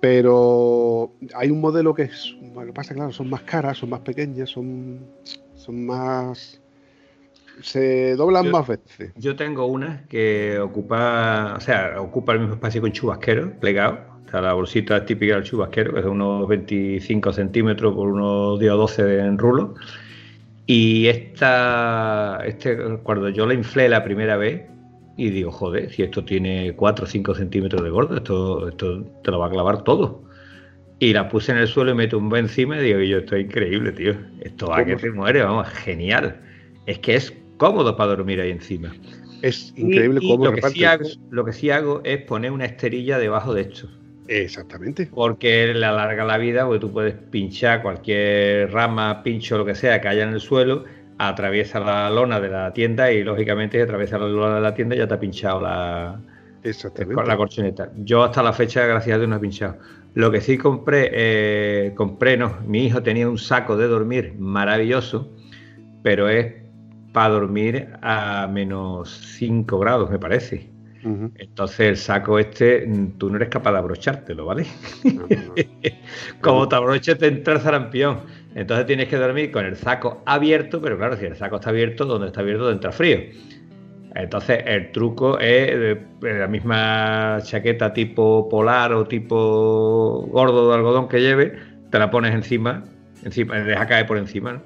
[0.00, 4.50] Pero hay un modelo que es, bueno, pasa claro, son más caras, son más pequeñas,
[4.50, 5.00] son,
[5.54, 6.60] son más,
[7.62, 9.12] se doblan Yo- más veces.
[9.16, 13.98] Yo tengo una que ocupa, o sea, ocupa el mismo espacio que un chubasquero plegado.
[14.26, 18.58] O sea, la bolsita típica del chubasquero, que es de unos 25 centímetros por unos
[18.58, 19.74] 10 o 12 en rulo.
[20.66, 24.62] Y esta, este, cuando yo la inflé la primera vez,
[25.16, 29.30] y digo, joder, si esto tiene 4 o 5 centímetros de gordo, esto, esto te
[29.30, 30.24] lo va a clavar todo.
[30.98, 33.44] Y la puse en el suelo y me tumbé encima y digo, yo esto es
[33.46, 34.14] increíble, tío.
[34.40, 36.40] Esto va que te muere, vamos, genial.
[36.86, 38.98] Es que es cómodo para dormir ahí encima.
[39.42, 42.52] Es increíble Y- y cómo lo que, sí hago, lo que sí hago es poner
[42.52, 43.88] una esterilla debajo de esto.
[44.26, 45.08] Exactamente.
[45.12, 50.00] Porque le alarga la vida, porque tú puedes pinchar cualquier rama, pincho, lo que sea
[50.00, 50.84] que haya en el suelo,
[51.18, 54.96] atraviesa la lona de la tienda y lógicamente si atraviesa la lona de la tienda
[54.96, 56.20] ya te ha pinchado la,
[56.62, 57.22] Exactamente.
[57.26, 57.90] la colchoneta.
[57.96, 59.76] Yo hasta la fecha, gracias a Dios, no he pinchado.
[60.14, 65.30] Lo que sí compré, eh, compré, no, mi hijo tenía un saco de dormir maravilloso,
[66.02, 66.54] pero es
[67.12, 70.73] para dormir a menos 5 grados, me parece.
[71.04, 74.66] Entonces el saco este, mm, tú no eres capaz de abrochártelo, ¿vale?
[76.40, 78.20] Como te abroches te entra el sarampión.
[78.54, 82.06] Entonces tienes que dormir con el saco abierto, pero claro, si el saco está abierto,
[82.06, 83.18] donde está abierto entra frío.
[84.14, 91.08] Entonces el truco es eh, la misma chaqueta tipo polar o tipo gordo de algodón
[91.08, 91.58] que lleve,
[91.90, 92.84] te la pones encima,
[93.24, 94.52] encima, deja caer por encima.
[94.54, 94.62] ¿no?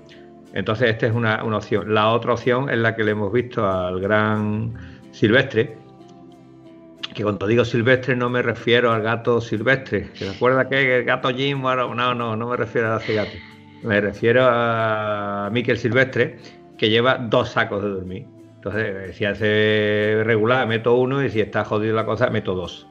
[0.53, 1.93] Entonces esta es una, una opción.
[1.93, 4.75] La otra opción es la que le hemos visto al gran
[5.13, 5.77] silvestre,
[7.15, 10.09] que cuando digo silvestre no me refiero al gato silvestre.
[10.15, 11.63] ¿Se acuerda que el gato Jim?
[11.63, 13.37] No, no, no me refiero a ese gato.
[13.83, 16.39] Me refiero a Miquel Silvestre,
[16.77, 18.27] que lleva dos sacos de dormir.
[18.57, 22.89] Entonces, si hace regular, meto uno y si está jodido la cosa, meto dos.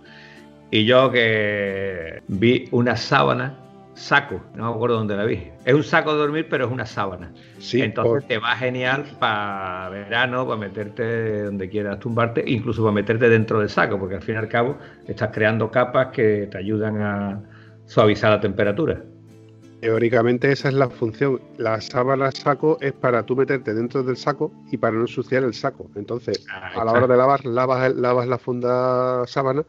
[0.71, 3.57] Y yo que vi una sábana
[3.97, 5.51] saco, no me acuerdo dónde la vi.
[5.65, 7.33] Es un saco de dormir, pero es una sábana.
[7.59, 12.93] Sí, Entonces por- te va genial para verano, para meterte donde quieras tumbarte, incluso para
[12.93, 16.57] meterte dentro del saco, porque al fin y al cabo estás creando capas que te
[16.57, 17.41] ayudan a
[17.85, 19.01] suavizar la temperatura.
[19.81, 21.39] Teóricamente esa es la función.
[21.57, 25.53] La sábana saco es para tú meterte dentro del saco y para no ensuciar el
[25.53, 25.89] saco.
[25.95, 29.63] Entonces, Ahí a la hora de lavar, lavas, lavas la funda sábana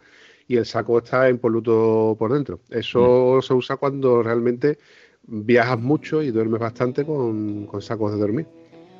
[0.48, 2.60] y el saco está impoluto por dentro.
[2.70, 4.78] Eso se usa cuando realmente
[5.26, 8.46] viajas mucho y duermes bastante con, con sacos de dormir.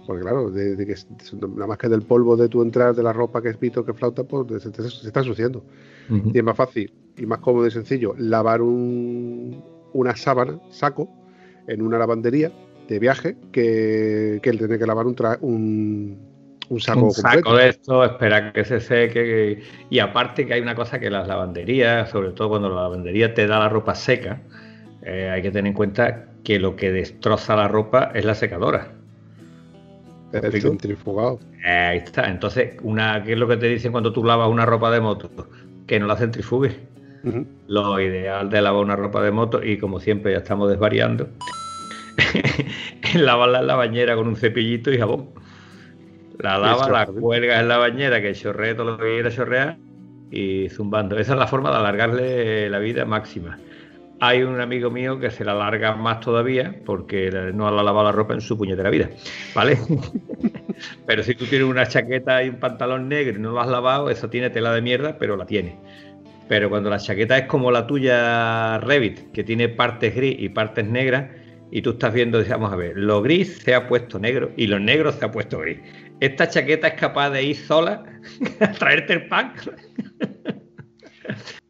[0.07, 0.95] Porque claro, de, de que
[1.55, 3.93] nada más que del polvo de tu entrar, de la ropa que es pito, que
[3.95, 5.65] flauta, pues se, te- se está ensuciando.
[6.35, 9.63] Y es más fácil y más cómodo y sencillo lavar un-
[9.95, 11.09] una sábana, saco,
[11.67, 12.53] en una lavandería
[12.89, 16.19] de viaje que, que el tener que lavar un, tra- un,
[16.71, 17.39] un saco un completo.
[17.39, 19.13] saco de esto, espera que se seque.
[19.15, 23.33] que- Y aparte que hay una cosa que las lavanderías, sobre todo cuando la lavandería
[23.35, 24.41] te da la ropa seca,
[25.03, 28.93] eh, hay que tener en cuenta que lo que destroza la ropa es la secadora.
[30.33, 31.41] El centrifugado.
[31.65, 32.29] Eh, ahí está.
[32.29, 35.31] Entonces, una, ¿qué es lo que te dicen cuando tú lavas una ropa de moto?
[35.87, 36.77] Que no la centrifugues.
[37.67, 41.29] Lo ideal de lavar una ropa de moto, y como siempre ya estamos desvariando,
[43.03, 45.31] es lavarla en la bañera con un cepillito y jabón.
[46.39, 49.77] La lavas, la cuelgas en la bañera, que chorree todo lo que quiera chorrear,
[50.31, 51.19] y zumbando.
[51.19, 53.59] Esa es la forma de alargarle la vida máxima.
[54.21, 58.13] Hay un amigo mío que se la alarga más todavía porque no ha lavado la
[58.13, 59.11] ropa en su puñetera vida,
[59.55, 59.79] ¿vale?
[61.07, 64.11] pero si tú tienes una chaqueta y un pantalón negro y no lo has lavado,
[64.11, 65.77] eso tiene tela de mierda, pero la tiene.
[66.49, 70.85] Pero cuando la chaqueta es como la tuya Revit, que tiene partes gris y partes
[70.85, 71.31] negras,
[71.71, 74.79] y tú estás viendo, vamos a ver, lo gris se ha puesto negro y lo
[74.79, 75.79] negro se ha puesto gris.
[76.21, 78.05] Esta chaqueta es capaz de ir sola
[78.61, 79.53] a traerte el pan.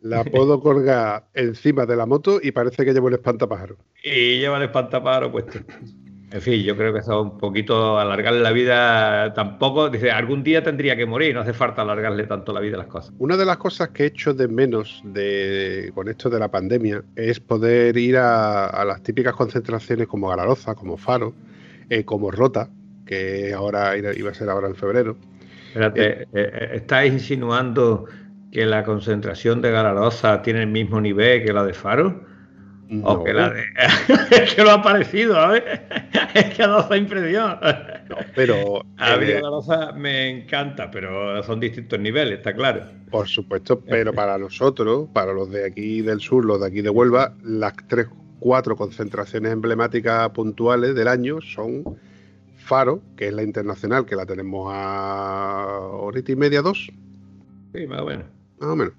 [0.00, 3.76] La puedo colgar encima de la moto y parece que llevo un espantapájaro.
[4.02, 5.58] y lleva el espantapájaro puesto.
[6.30, 9.88] En fin, yo creo que eso es un poquito alargarle la vida tampoco.
[9.88, 12.86] Dice, algún día tendría que morir, no hace falta alargarle tanto la vida a las
[12.86, 13.14] cosas.
[13.18, 17.02] Una de las cosas que he hecho de menos de, con esto de la pandemia
[17.16, 21.34] es poder ir a, a las típicas concentraciones como Galaroza, como Faro,
[21.88, 22.68] eh, como Rota,
[23.08, 25.16] que ahora iba a ser ahora en febrero.
[25.68, 28.04] Espérate, eh, eh, ¿estáis insinuando
[28.52, 32.22] que la concentración de Galarosa tiene el mismo nivel que la de Faro?
[32.90, 33.64] O No, que la de...
[34.30, 35.62] es que lo ha parecido, ¿sabes?
[36.34, 37.58] es que ha dado esa impresión.
[38.34, 42.82] pero A mí eh, Galarosa me encanta, pero son distintos niveles, está claro.
[43.10, 46.90] Por supuesto, pero para nosotros, para los de aquí del sur, los de aquí de
[46.90, 48.06] Huelva, las tres,
[48.38, 51.84] cuatro concentraciones emblemáticas puntuales del año son
[52.68, 56.92] Faro, que es la internacional, que la tenemos a horita y media, dos,
[57.74, 58.24] Sí, más o menos.
[58.60, 58.92] más o menos.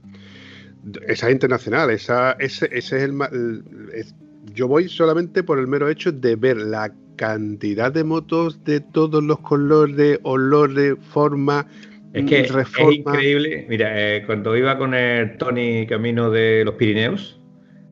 [1.08, 4.16] Esa es internacional, esa, ese, ese es el, el- es-
[4.56, 9.24] Yo voy solamente por el mero hecho de ver la cantidad de motos de todos
[9.24, 11.66] los colores, olores, formas,
[12.14, 12.94] Es que es reforma.
[12.96, 13.68] increíble.
[13.70, 17.40] Mira, eh, cuando iba con el Tony camino de los Pirineos,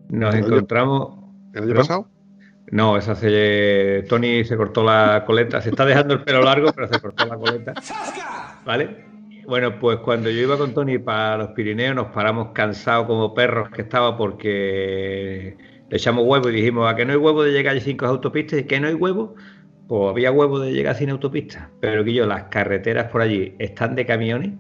[0.10, 1.20] nos ¿El año- encontramos.
[1.54, 2.10] ¿El año pasado?
[2.72, 4.06] No, esa se.
[4.10, 5.62] Tony se cortó la coleta.
[5.62, 7.74] Se está dejando el pelo largo, pero se cortó la coleta.
[8.66, 9.06] ¿Vale?
[9.48, 13.70] Bueno, pues cuando yo iba con Tony para los Pirineos, nos paramos cansados como perros
[13.70, 15.56] que estaba porque
[15.90, 18.60] le echamos huevo y dijimos, ¿a que no hay huevo de llegar sin autopistas?
[18.60, 19.36] ¿Y que no hay huevo?
[19.88, 21.70] Pues había huevo de llegar sin autopistas.
[21.80, 24.52] Pero que yo, las carreteras por allí están de camiones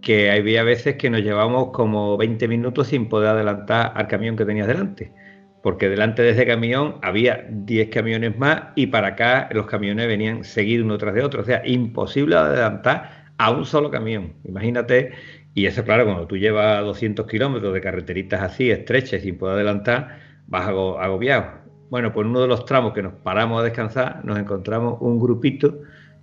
[0.00, 4.44] que había veces que nos llevamos como 20 minutos sin poder adelantar al camión que
[4.44, 5.12] tenías delante.
[5.62, 10.44] Porque delante de ese camión había 10 camiones más y para acá los camiones venían
[10.44, 11.42] seguidos uno tras de otro.
[11.42, 14.34] O sea, imposible adelantar a un solo camión.
[14.44, 15.12] Imagínate,
[15.54, 20.18] y eso claro, cuando tú llevas 200 kilómetros de carreteritas así, estrechas, sin poder adelantar,
[20.46, 21.62] vas ago- agobiado.
[21.90, 25.80] Bueno, pues uno de los tramos que nos paramos a descansar, nos encontramos un grupito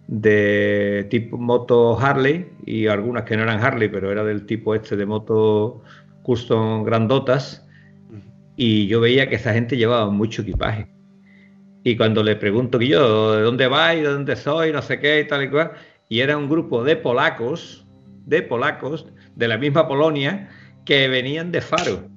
[0.08, 4.96] de tipo moto Harley y algunas que no eran Harley, pero era del tipo este
[4.96, 5.84] de moto
[6.24, 7.66] custom grandotas.
[8.62, 10.86] Y yo veía que esa gente llevaba mucho equipaje.
[11.86, 14.04] Y cuando le pregunto que yo, ¿de dónde vais?
[14.04, 14.74] ¿De dónde soy?
[14.74, 15.72] No sé qué y tal y cual.
[16.10, 17.88] Y era un grupo de polacos,
[18.26, 20.50] de polacos, de la misma Polonia,
[20.84, 22.10] que venían de Faro.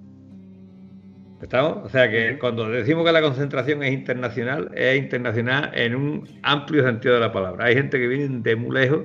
[1.41, 1.79] ¿Estamos?
[1.85, 6.83] O sea que cuando decimos que la concentración es internacional, es internacional en un amplio
[6.85, 7.67] sentido de la palabra.
[7.67, 9.05] Hay gente que viene de muy lejos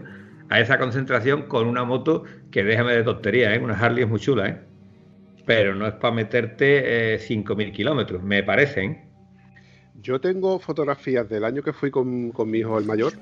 [0.50, 3.60] a esa concentración con una moto que déjame de tontería, ¿eh?
[3.60, 4.66] una Harley es muy chula, ¿eh?
[5.47, 9.07] Pero no es para meterte eh, 5.000 kilómetros, me parecen.
[9.99, 13.13] Yo tengo fotografías del año que fui con, con mi hijo el mayor,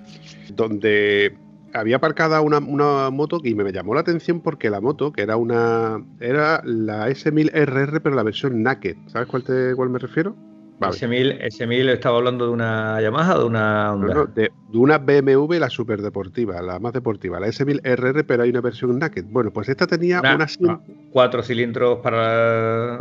[0.49, 1.37] donde
[1.71, 5.37] había aparcada una, una moto y me llamó la atención porque la moto, que era
[5.37, 6.03] una.
[6.19, 8.97] Era la S1000RR, pero la versión Naked.
[9.07, 10.35] ¿Sabes cuál, te, cuál me refiero?
[10.77, 10.93] Vale.
[11.41, 14.07] Ese 1000 estaba hablando de una Yamaha o de una Honda?
[14.07, 18.43] No, no, de, de, una BMW, la super deportiva, la más deportiva, la S1000RR, pero
[18.43, 19.23] hay una versión naked.
[19.29, 22.99] Bueno, pues esta tenía una, una cuatro cilindros para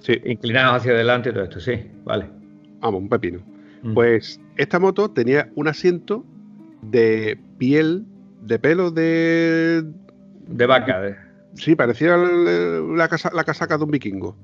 [0.00, 0.20] sí.
[0.24, 2.26] inclinados hacia adelante y todo esto, sí, vale.
[2.80, 3.40] Vamos, un pepino.
[3.82, 3.94] Mm.
[3.94, 6.24] Pues esta moto tenía un asiento
[6.82, 8.04] de piel,
[8.42, 9.84] de pelo de.
[10.46, 11.00] De vaca.
[11.00, 11.16] De...
[11.54, 14.36] Sí, parecía la, casa, la casaca de un vikingo.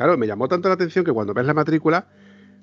[0.00, 2.08] Claro, me llamó tanto la atención que cuando ves la matrícula,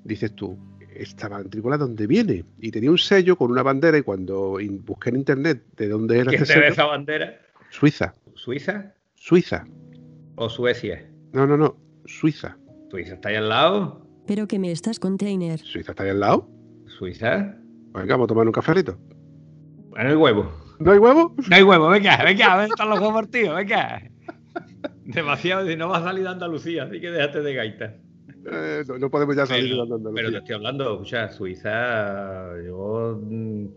[0.02, 0.58] dices tú,
[0.92, 2.44] ¿esta matrícula dónde viene?
[2.58, 6.30] Y tenía un sello con una bandera y cuando busqué en internet de dónde era
[6.30, 7.38] ¿Quién este sello, esa bandera?
[7.70, 8.12] Suiza.
[8.34, 8.92] ¿Suiza?
[9.14, 9.64] Suiza.
[10.34, 11.08] ¿O Suecia?
[11.32, 12.56] No, no, no, Suiza.
[12.90, 14.04] ¿Suiza está ahí al lado?
[14.26, 15.60] ¿Pero que me estás, container?
[15.60, 16.50] ¿Suiza está ahí al lado?
[16.86, 17.54] ¿Suiza?
[17.92, 18.98] Venga, vamos a tomar un cafelito.
[19.90, 20.52] Bueno, el huevo.
[20.80, 21.36] ¿No hay huevo?
[21.48, 24.02] No hay huevo, venga, venga, a ver, están los huevos, tío, venga.
[25.08, 27.94] Demasiado, y no va a salir de Andalucía, así que déjate de gaita.
[28.52, 30.12] Eh, no, no, podemos ya salir pero, de Andalucía.
[30.14, 33.18] Pero te estoy hablando, escucha, Suiza, yo,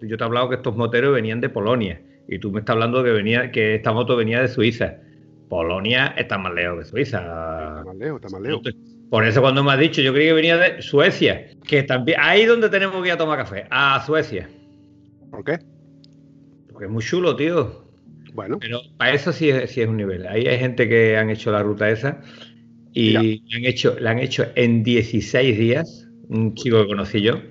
[0.01, 3.01] yo te he hablado que estos moteros venían de Polonia, y tú me estás hablando
[3.01, 4.97] que venía, que esta moto venía de Suiza.
[5.47, 7.19] Polonia está más lejos que Suiza.
[7.19, 8.75] Está más lejos, está más lejos.
[9.09, 12.45] Por eso cuando me has dicho, yo creí que venía de Suecia, que también, ahí
[12.45, 14.49] donde tenemos que ir a tomar café, a Suecia.
[15.29, 15.59] ¿Por qué?
[16.69, 17.90] Porque es muy chulo, tío.
[18.33, 18.59] Bueno.
[18.59, 20.25] Pero para eso sí es, sí es un nivel.
[20.27, 22.21] Ahí hay gente que han hecho la ruta esa
[22.93, 26.07] y la han, hecho, la han hecho en 16 días.
[26.29, 27.41] Un chico que conocí yo.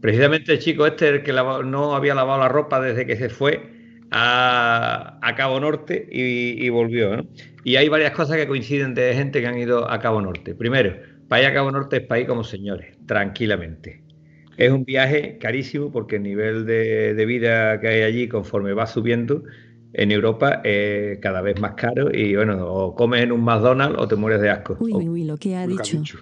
[0.00, 3.70] Precisamente el chico este, el que no había lavado la ropa desde que se fue
[4.10, 7.16] a, a Cabo Norte y, y volvió.
[7.16, 7.26] ¿no?
[7.64, 10.54] Y hay varias cosas que coinciden de gente que han ido a Cabo Norte.
[10.54, 10.96] Primero,
[11.28, 14.02] para ir a Cabo Norte es para ir como señores, tranquilamente.
[14.56, 18.86] Es un viaje carísimo porque el nivel de, de vida que hay allí, conforme va
[18.86, 19.42] subiendo,
[19.92, 24.06] en Europa es cada vez más caro y bueno, o comes en un McDonald's o
[24.06, 24.76] te mueres de asco.
[24.80, 25.98] Uy, uy, lo que ha dicho.
[25.98, 26.18] dicho.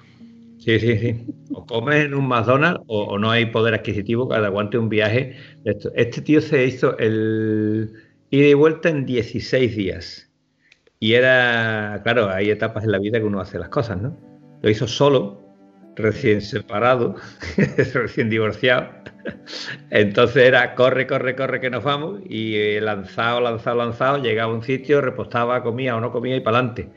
[0.58, 1.26] Sí, sí, sí.
[1.52, 5.36] O comes en un McDonald's o, o no hay poder adquisitivo que aguante un viaje
[5.64, 5.90] de esto.
[5.94, 7.92] Este tío se hizo el
[8.30, 10.30] ida y vuelta en 16 días.
[11.00, 14.16] Y era, claro, hay etapas en la vida que uno hace las cosas, ¿no?
[14.60, 15.47] Lo hizo solo,
[15.98, 17.16] recién separado,
[17.94, 18.88] recién divorciado.
[19.90, 24.56] Entonces era corre, corre, corre que nos vamos y eh, lanzado, lanzado, lanzado, llegaba a
[24.56, 26.88] un sitio, repostaba, comía o no comía y para adelante.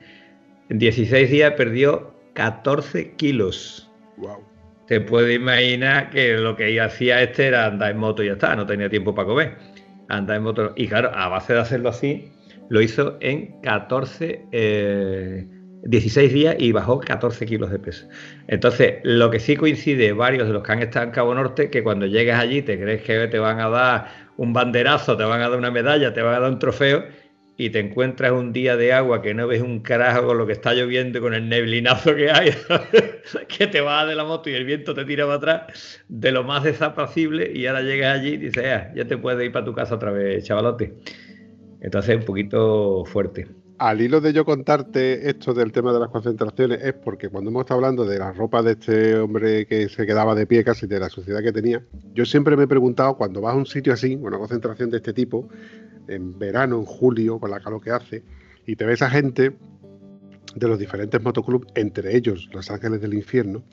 [0.70, 3.92] En 16 días perdió 14 kilos.
[4.18, 4.40] Wow.
[4.88, 8.56] Te puedes imaginar que lo que hacía este era andar en moto y ya está,
[8.56, 9.58] no tenía tiempo para comer.
[10.10, 10.74] Andar en moto.
[10.76, 12.32] Y claro, a base de hacerlo así,
[12.70, 15.48] lo hizo en 14, eh,
[15.84, 18.08] 16 días y bajó 14 kilos de peso.
[18.48, 21.84] Entonces, lo que sí coincide varios de los que han estado en Cabo Norte, que
[21.84, 25.50] cuando llegues allí te crees que te van a dar un banderazo, te van a
[25.50, 27.06] dar una medalla, te van a dar un trofeo
[27.58, 30.54] y te encuentras un día de agua que no ves un carajo con lo que
[30.54, 32.52] está lloviendo con el neblinazo que hay,
[33.48, 36.44] que te vas de la moto y el viento te tira para atrás, de lo
[36.44, 39.74] más desapacible y ahora llegas allí y dices, ah, ya te puedes ir para tu
[39.74, 40.94] casa otra vez, chavalote.
[41.82, 43.48] Entonces, un poquito fuerte
[43.82, 47.62] al hilo de yo contarte esto del tema de las concentraciones es porque cuando hemos
[47.62, 51.00] estado hablando de la ropa de este hombre que se quedaba de pie casi de
[51.00, 54.16] la sociedad que tenía, yo siempre me he preguntado cuando vas a un sitio así,
[54.22, 55.50] una concentración de este tipo,
[56.08, 58.24] en verano, en julio, con la calor que hace,
[58.68, 59.52] y te ves a gente
[60.54, 63.64] de los diferentes motoclubs, entre ellos Los Ángeles del Infierno,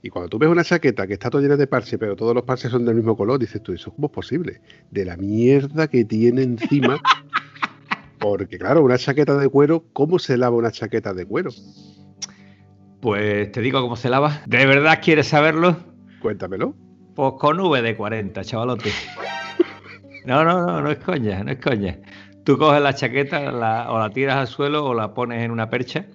[0.00, 2.44] y cuando tú ves una chaqueta que está toda llena de parches, pero todos los
[2.44, 4.62] parches son del mismo color, dices tú, ¿eso cómo es posible?
[4.90, 6.98] De la mierda que tiene encima
[8.22, 11.50] porque claro, una chaqueta de cuero, ¿cómo se lava una chaqueta de cuero?
[13.00, 14.42] Pues te digo cómo se lava.
[14.46, 15.76] ¿De verdad quieres saberlo?
[16.20, 16.76] Cuéntamelo.
[17.16, 18.90] Pues con V de 40, chavalote.
[20.24, 21.98] No, no, no, no es coña, no es coña.
[22.44, 25.68] Tú coges la chaqueta la, o la tiras al suelo o la pones en una
[25.68, 26.06] percha.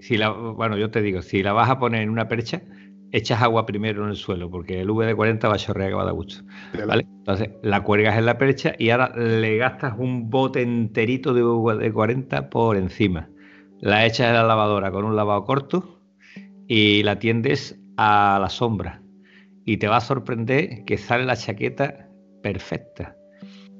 [0.00, 2.60] Si la, bueno, yo te digo, si la vas a poner en una percha,
[3.14, 6.06] echas agua primero en el suelo, porque el V40 va a chorrear que va a
[6.06, 6.42] dar gusto.
[6.86, 7.06] ¿vale?
[7.18, 12.48] Entonces la cuelgas en la percha y ahora le gastas un bote enterito de V40
[12.48, 13.30] por encima.
[13.78, 16.00] La echas en la lavadora con un lavado corto
[16.66, 19.00] y la tiendes a la sombra.
[19.64, 22.08] Y te va a sorprender que sale la chaqueta
[22.42, 23.16] perfecta.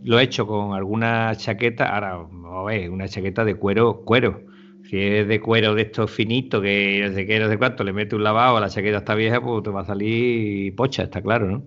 [0.05, 4.54] Lo he hecho con alguna chaqueta, ahora, a ver, una chaqueta de cuero, cuero
[4.95, 7.93] si es de cuero de estos finitos, que no sé qué, no sé cuánto, le
[7.93, 11.51] mete un lavado, la chaqueta está vieja, pues te va a salir pocha, está claro,
[11.51, 11.67] ¿no?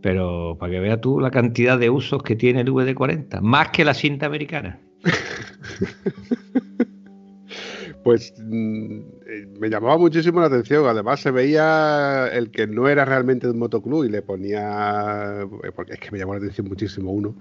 [0.00, 3.84] Pero para que veas tú la cantidad de usos que tiene el VD40, más que
[3.84, 4.80] la cinta americana.
[8.04, 10.86] pues mm, eh, me llamaba muchísimo la atención.
[10.86, 15.46] Además, se veía el que no era realmente un motoclub y le ponía.
[15.76, 17.36] Porque es que me llamó la atención muchísimo uno.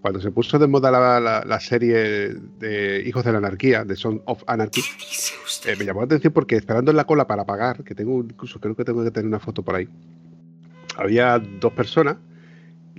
[0.00, 4.42] Cuando se puso de moda la, serie de Hijos de la Anarquía, de Son of
[4.46, 4.82] Anarchy,
[5.66, 8.60] eh, me llamó la atención porque esperando en la cola para pagar, que tengo incluso
[8.60, 9.88] creo que tengo que tener una foto por ahí,
[10.96, 12.18] había dos personas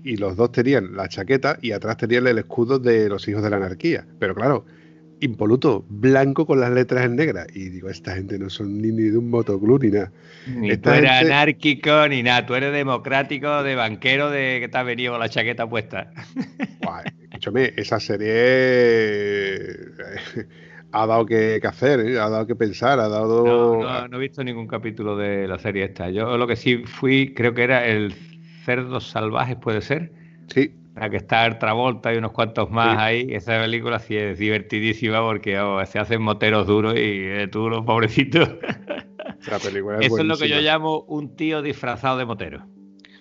[0.03, 3.49] y los dos tenían la chaqueta y atrás tenían el escudo de los Hijos de
[3.49, 4.05] la Anarquía.
[4.19, 4.65] Pero claro,
[5.21, 7.45] impoluto, blanco con las letras en negra.
[7.53, 10.11] Y digo, esta gente no son ni, de un motoclub ni nada.
[10.47, 14.85] Ni tú eres anárquico ni nada, tú eres democrático, de banquero, de que te has
[14.85, 16.11] venido con la chaqueta puesta.
[17.21, 19.67] escúchame, esa serie eh,
[20.91, 22.19] ha dado que, hacer, ¿eh?
[22.19, 23.45] ha dado que pensar, ha dado...
[23.81, 26.09] No, no, he visto ningún capítulo de la serie esta.
[26.09, 28.13] Yo lo que sí fui, creo que era el
[28.65, 30.11] Cerdos Salvajes, ¿puede ser?
[30.47, 33.27] Sí la que está el Travolta y unos cuantos más ahí.
[33.29, 38.49] Esa película sí es divertidísima porque se hacen moteros duros y eh, tú, los pobrecitos.
[40.01, 42.65] Eso es lo que yo llamo un tío disfrazado de motero.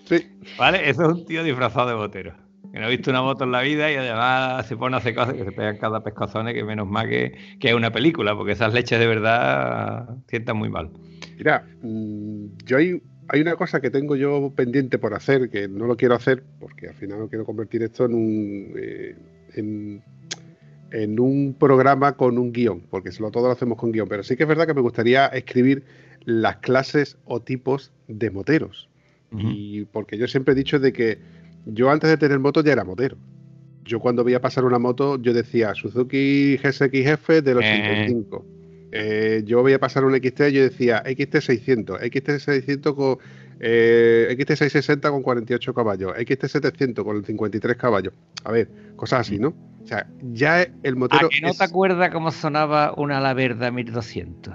[0.05, 0.27] Sí.
[0.59, 0.89] ¿Vale?
[0.89, 2.35] Eso es un tío disfrazado de motero.
[2.72, 5.14] Que no ha visto una moto en la vida y además se pone a hacer
[5.14, 8.53] cosas que se pegan cada pescazones, que menos mal que, que es una película, porque
[8.53, 10.91] esas leches de verdad sientan muy mal.
[11.37, 15.87] Mira, mm, yo hay hay una cosa que tengo yo pendiente por hacer, que no
[15.87, 19.16] lo quiero hacer, porque al final no quiero convertir esto en un, eh,
[20.91, 24.37] en, un programa con un guion, porque lo, todo lo hacemos con guion, pero sí
[24.37, 25.85] que es verdad que me gustaría escribir
[26.24, 28.89] las clases o tipos de moteros.
[29.39, 31.18] Y porque yo siempre he dicho de que
[31.66, 33.18] yo antes de tener moto ya era motero.
[33.85, 38.37] Yo cuando veía pasar una moto, yo decía Suzuki GSX-F del 85.
[38.37, 38.57] Eh,
[39.45, 43.18] yo voy a pasar un XT, yo decía XT600, XT600 con
[43.59, 48.12] eh, XT660 con 48 caballos, XT700 con 53 caballos.
[48.45, 49.55] A ver, cosas así, ¿no?
[49.82, 51.24] O sea, ya el motor.
[51.24, 54.55] ¿A que no te acuerdas cómo sonaba una Laverda 1200?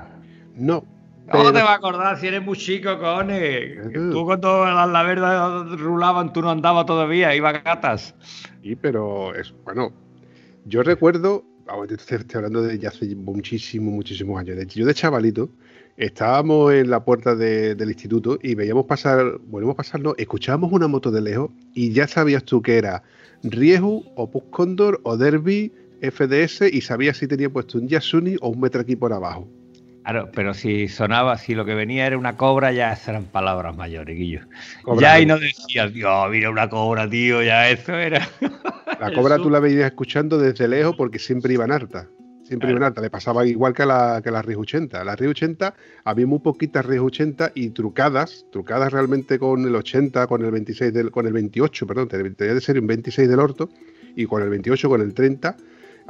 [0.56, 0.86] No.
[1.32, 3.94] ¿Cómo te va a acordar si eres muy chico, cojones?
[3.94, 8.14] Tú cuando las Laverdas rulaban, tú no andabas todavía, iba gatas.
[8.62, 9.94] Sí, pero es bueno.
[10.66, 11.46] Yo recuerdo
[11.90, 14.58] estoy, hablando de ya hace muchísimos, muchísimos años.
[14.68, 15.50] Yo de chavalito
[15.98, 21.12] estábamos en la puerta del instituto y veíamos pasar, volvemos a pasarlo, escuchábamos una moto
[21.12, 23.04] de lejos y ya sabías tú que era
[23.44, 28.60] Riehu, Opus Condor o Derby FDS y sabías si tenía puesto un Yasuni o un
[28.60, 29.48] Metra aquí por abajo.
[30.04, 34.18] Claro, pero si sonaba, si lo que venía era una cobra, ya eran palabras mayores,
[34.18, 34.42] Guillo.
[35.00, 38.28] ya ahí no decías, Dios, mira una cobra, tío, ya eso era.
[39.00, 42.08] La cobra tú la veías escuchando desde lejos porque siempre iban harta.
[42.44, 43.02] Siempre iban harta.
[43.02, 45.04] Le pasaba igual que a la, que la RIS 80.
[45.04, 45.74] La RIS 80,
[46.04, 50.94] había muy poquitas RIS 80 y trucadas, trucadas realmente con el 80, con el 26
[50.94, 53.70] del, con el 28, perdón, tenía de ser un 26 del orto,
[54.16, 55.56] y con el 28, con el 30,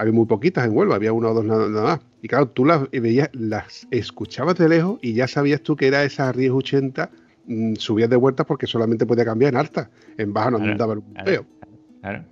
[0.01, 1.99] había muy poquitas en Huelva, había una o dos nada, más.
[2.21, 6.03] Y claro, tú las veías, las escuchabas de lejos y ya sabías tú que era
[6.03, 7.09] esa RIS 80
[7.45, 9.91] mm, subías de vueltas porque solamente podía cambiar en alta.
[10.17, 11.45] En baja no andaba un peo.
[12.01, 12.25] Claro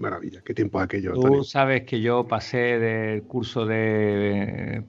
[0.00, 1.12] maravilla, qué tiempo aquello.
[1.12, 4.82] Tú sabes que yo pasé del curso de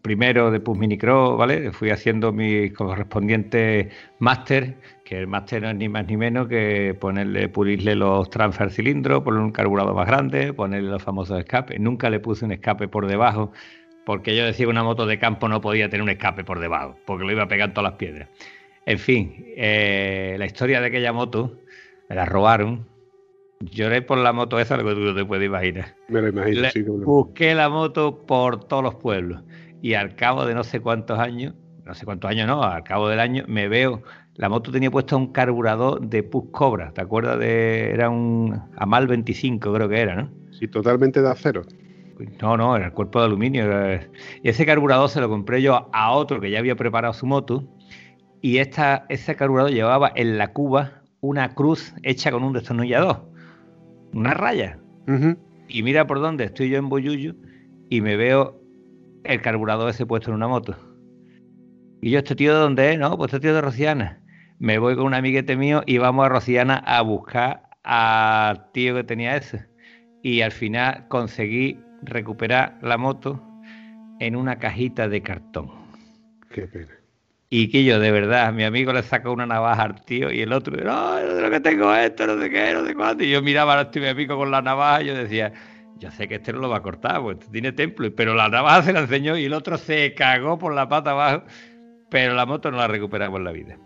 [0.00, 1.72] primero de Pusminicro, ¿vale?
[1.72, 3.90] Fui haciendo mi correspondiente
[4.20, 4.76] máster,
[5.12, 9.22] que el máster no es ni más ni menos que ponerle, pulirle los transfer cilindros,
[9.22, 11.78] ponerle un carburador más grande, ponerle los famosos escapes.
[11.78, 13.52] Nunca le puse un escape por debajo,
[14.06, 16.96] porque yo decía que una moto de campo no podía tener un escape por debajo,
[17.04, 18.30] porque lo iba a pegar todas las piedras.
[18.86, 21.58] En fin, eh, la historia de aquella moto
[22.08, 22.86] me la robaron
[23.60, 25.94] Lloré por la moto esa, lo que tú no te puedes imaginar.
[26.08, 26.82] Me lo imagino, sí.
[26.82, 29.42] Busqué la moto por todos los pueblos
[29.82, 31.54] y al cabo de no sé cuántos años,
[31.84, 34.02] no sé cuántos años no, al cabo del año me veo,
[34.34, 39.06] la moto tenía puesto un carburador de Pus Cobra, ¿te acuerdas de, era un Amal
[39.06, 40.30] 25 creo que era, ¿no?
[40.52, 41.62] Sí, totalmente de acero.
[42.40, 43.64] No, no, era el cuerpo de aluminio.
[44.42, 47.64] Y ese carburador se lo compré yo a otro que ya había preparado su moto
[48.40, 53.32] y esta, ese carburador llevaba en la cuba una cruz hecha con un destornillador
[54.12, 54.78] una raya.
[55.68, 57.34] Y mira por dónde estoy yo en Boyuyo
[57.88, 58.60] y me veo
[59.24, 60.76] el carburador ese puesto en una moto.
[62.00, 62.98] Y yo, ¿este tío de dónde es?
[62.98, 64.21] No, pues este tío de Rociana.
[64.62, 69.02] Me voy con un amiguete mío y vamos a Rociana a buscar al tío que
[69.02, 69.66] tenía ese.
[70.22, 73.42] Y al final conseguí recuperar la moto
[74.20, 75.68] en una cajita de cartón.
[76.48, 76.92] Qué pena.
[77.50, 80.52] Y que yo, de verdad, mi amigo le sacó una navaja al tío y el
[80.52, 83.24] otro, no, lo que tengo esto, no sé qué, no sé cuánto.
[83.24, 85.52] Y yo miraba a este mi amigo con la navaja y yo decía,
[85.98, 88.14] yo sé que este no lo va a cortar, pues este tiene templo.
[88.14, 91.42] Pero la navaja se la enseñó y el otro se cagó por la pata abajo,
[92.10, 93.76] pero la moto no la recuperamos en la vida.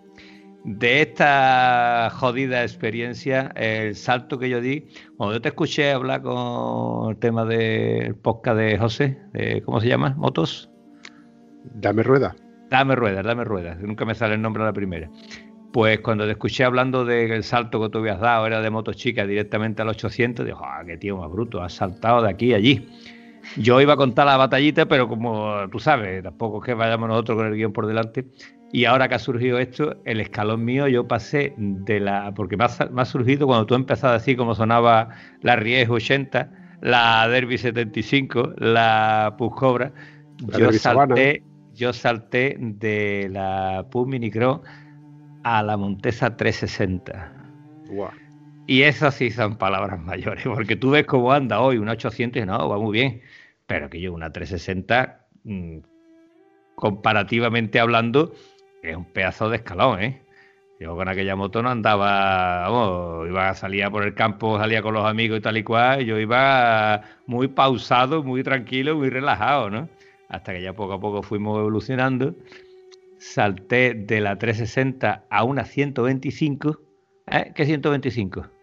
[0.69, 7.11] De esta jodida experiencia, el salto que yo di, cuando yo te escuché hablar con
[7.11, 10.17] el tema del podcast de José, de, ¿cómo se llama?
[10.19, 10.69] ¿Motos?
[11.75, 12.35] Dame rueda.
[12.69, 13.79] Dame ruedas, dame ruedas.
[13.81, 15.09] Nunca me sale el nombre de la primera.
[15.73, 19.25] Pues cuando te escuché hablando del salto que tú habías dado, era de moto chica
[19.25, 22.89] directamente al 800, dijo, ah, qué tío más bruto, has saltado de aquí a allí.
[23.57, 27.39] Yo iba a contar la batallita, pero como tú sabes, tampoco es que vayamos nosotros
[27.39, 28.27] con el guion por delante.
[28.73, 32.33] Y ahora que ha surgido esto, el escalón mío, yo pasé de la.
[32.35, 35.11] Porque me ha, surgido cuando tú empezado así como sonaba
[35.43, 36.51] la Ries 80,
[36.83, 39.93] la Derby 75, la Pus Cobra.
[40.59, 41.43] yo salté,
[41.75, 44.63] yo salté de la Pus Minicro
[45.45, 47.33] a la Montesa 360.
[48.67, 52.47] Y eso sí son palabras mayores, porque tú ves cómo anda hoy una 800 y
[52.47, 53.23] no, va muy bien,
[53.67, 55.79] pero que yo una 360, mm,
[56.75, 58.33] comparativamente hablando,
[58.91, 60.23] es un pedazo de escalón, ¿eh?
[60.79, 65.07] Yo con aquella moto no andaba, vamos, iba a por el campo, salía con los
[65.07, 69.89] amigos y tal y cual, yo iba muy pausado, muy tranquilo, muy relajado, ¿no?
[70.29, 72.35] Hasta que ya poco a poco fuimos evolucionando
[73.19, 76.81] salté de la 360 a una 125.
[77.29, 77.53] ¿Eh?
[77.55, 78.56] ¿Qué 125?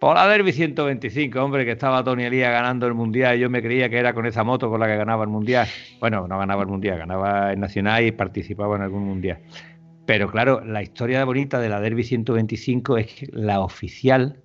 [0.00, 3.38] Por la Derby 125, hombre, que estaba Tony Elías ganando el mundial.
[3.38, 5.68] Yo me creía que era con esa moto con la que ganaba el mundial.
[6.00, 9.40] Bueno, no ganaba el mundial, ganaba el nacional y participaba en algún mundial.
[10.06, 14.42] Pero claro, la historia bonita de la Derby 125 es que la oficial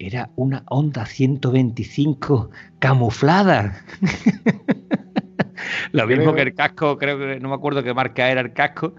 [0.00, 3.84] era una Honda 125 camuflada.
[5.92, 8.96] Lo mismo que el casco, creo que no me acuerdo qué marca era el casco,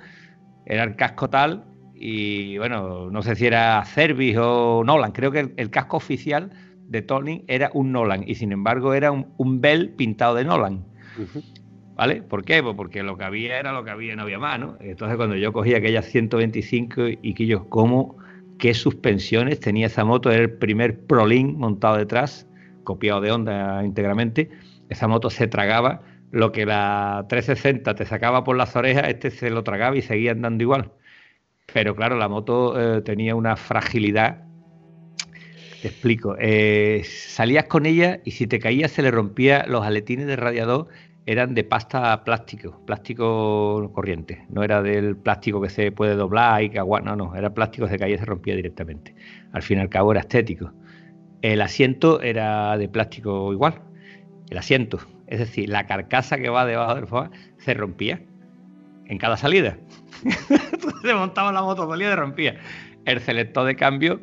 [0.65, 1.65] era el casco tal,
[2.03, 6.49] y bueno, no sé si era Cervis o Nolan, creo que el, casco oficial
[6.87, 10.83] de Tony era un Nolan, y sin embargo era un, Bell pintado de Nolan.
[11.93, 12.23] ¿Vale?
[12.23, 12.63] ¿Por qué?
[12.63, 14.77] Pues porque lo que había era lo que había, no había más, ¿no?
[14.79, 18.17] Entonces cuando yo cogí aquella 125 y que yo, ¿cómo,
[18.57, 20.31] qué suspensiones tenía esa moto?
[20.31, 22.47] Era el primer Prolin montado detrás,
[22.83, 24.49] copiado de Honda íntegramente.
[24.89, 29.51] Esa moto se tragaba lo que la 360 te sacaba por las orejas, este se
[29.51, 30.91] lo tragaba y seguía andando igual.
[31.73, 34.43] Pero claro, la moto eh, tenía una fragilidad.
[35.81, 36.35] Te explico.
[36.39, 40.89] Eh, salías con ella y si te caías se le rompía los aletines del radiador,
[41.25, 44.45] eran de pasta plástico, plástico corriente.
[44.49, 47.87] No era del plástico que se puede doblar y que aguanta, no, no, era plástico,
[47.87, 49.15] se caía y se rompía directamente.
[49.53, 50.71] Al fin y al cabo era estético.
[51.41, 53.81] El asiento era de plástico igual,
[54.49, 58.21] el asiento, es decir, la carcasa que va debajo del foie se rompía
[59.05, 59.77] en cada salida.
[61.01, 62.55] se montaba la moto, salía y rompía.
[63.05, 64.19] El selector de cambio,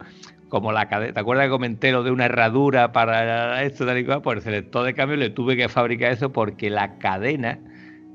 [0.49, 3.87] como la cadena, ¿te acuerdas que comenté lo de una herradura para esto?
[3.87, 4.23] Tal y cual?
[4.23, 7.59] Pues el selector de cambio le tuve que fabricar eso porque la cadena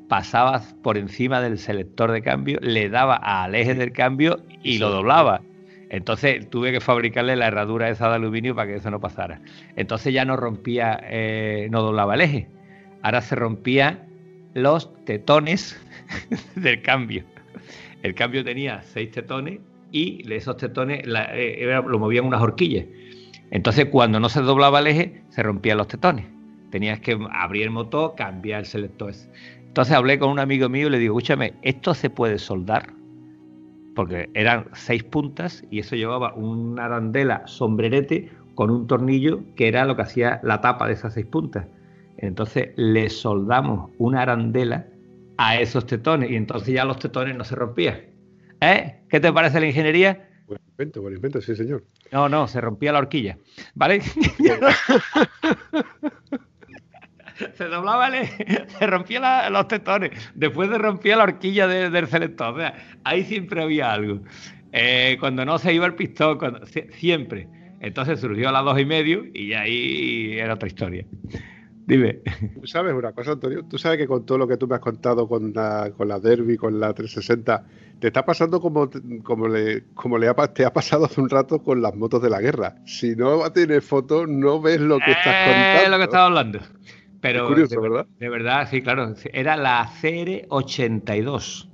[0.08, 4.90] pasaba por encima del selector de cambio, le daba al eje del cambio y lo
[4.90, 5.42] doblaba.
[5.90, 9.42] Entonces tuve que fabricarle la herradura esa de aluminio para que eso no pasara.
[9.76, 12.48] Entonces ya no rompía, eh, no doblaba el eje
[13.04, 14.00] ahora se rompían
[14.56, 15.80] los tetones
[16.56, 17.24] del cambio.
[18.02, 19.60] El cambio tenía seis tetones
[19.92, 22.86] y esos tetones eh, lo movían unas horquillas.
[23.52, 26.26] Entonces, cuando no se doblaba el eje, se rompían los tetones.
[26.72, 29.14] Tenías que abrir el motor, cambiar el selector.
[29.74, 32.94] Entonces hablé con un amigo mío y le digo, escúchame, ¿esto se puede soldar?
[33.96, 39.86] Porque eran seis puntas y eso llevaba una arandela sombrerete con un tornillo que era
[39.86, 41.66] lo que hacía la tapa de esas seis puntas.
[42.18, 44.86] Entonces le soldamos una arandela
[45.44, 48.00] a esos tetones y entonces ya los tetones no se rompían.
[48.62, 49.02] ¿Eh?
[49.10, 50.30] ¿Qué te parece la ingeniería?
[50.48, 51.84] Buen invento, buen invento, sí, señor.
[52.12, 53.38] No, no, se rompía la horquilla.
[53.76, 54.00] ¿Vale?
[57.56, 60.12] se doblaba, se rompía los tetones.
[60.34, 62.54] Después se rompía la horquilla del selector.
[62.54, 62.74] O sea,
[63.04, 64.22] ahí siempre había algo.
[64.72, 66.40] Eh, cuando no se iba el pistón,
[66.92, 67.50] siempre.
[67.82, 71.06] Entonces surgió a las dos y medio y ahí era otra historia.
[71.86, 72.22] Dime.
[72.60, 73.64] ¿Tú sabes una cosa, Antonio?
[73.66, 76.20] Tú sabes que con todo lo que tú me has contado con la, con la
[76.20, 77.66] Derby, con la 360,
[78.00, 78.90] te está pasando como,
[79.24, 82.42] como, le, como le te ha pasado hace un rato con las motos de la
[82.42, 82.76] guerra.
[82.86, 85.82] Si no tienes fotos, no ves lo que estás contando.
[85.84, 86.60] Es lo que estaba hablando.
[87.22, 88.08] Pero curioso, de, ¿verdad?
[88.20, 89.14] De verdad, sí, claro.
[89.32, 91.70] Era la CR82.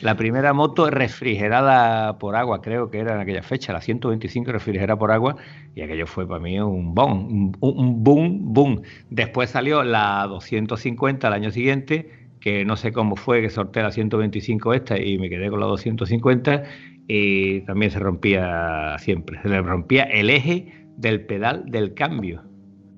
[0.00, 4.98] La primera moto refrigerada por agua, creo que era en aquella fecha, la 125 refrigerada
[4.98, 5.36] por agua,
[5.76, 8.80] y aquello fue para mí un boom, un, boom, boom.
[9.10, 13.92] Después salió la 250 al año siguiente, que no sé cómo fue que sorteé la
[13.92, 16.62] 125 esta y me quedé con la 250,
[17.06, 22.42] y también se rompía siempre, se le rompía el eje del pedal del cambio,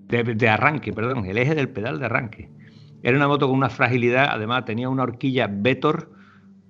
[0.07, 2.49] de, arranque, perdón, el eje del pedal de arranque.
[3.03, 6.13] Era una moto con una fragilidad, además tenía una horquilla Vetor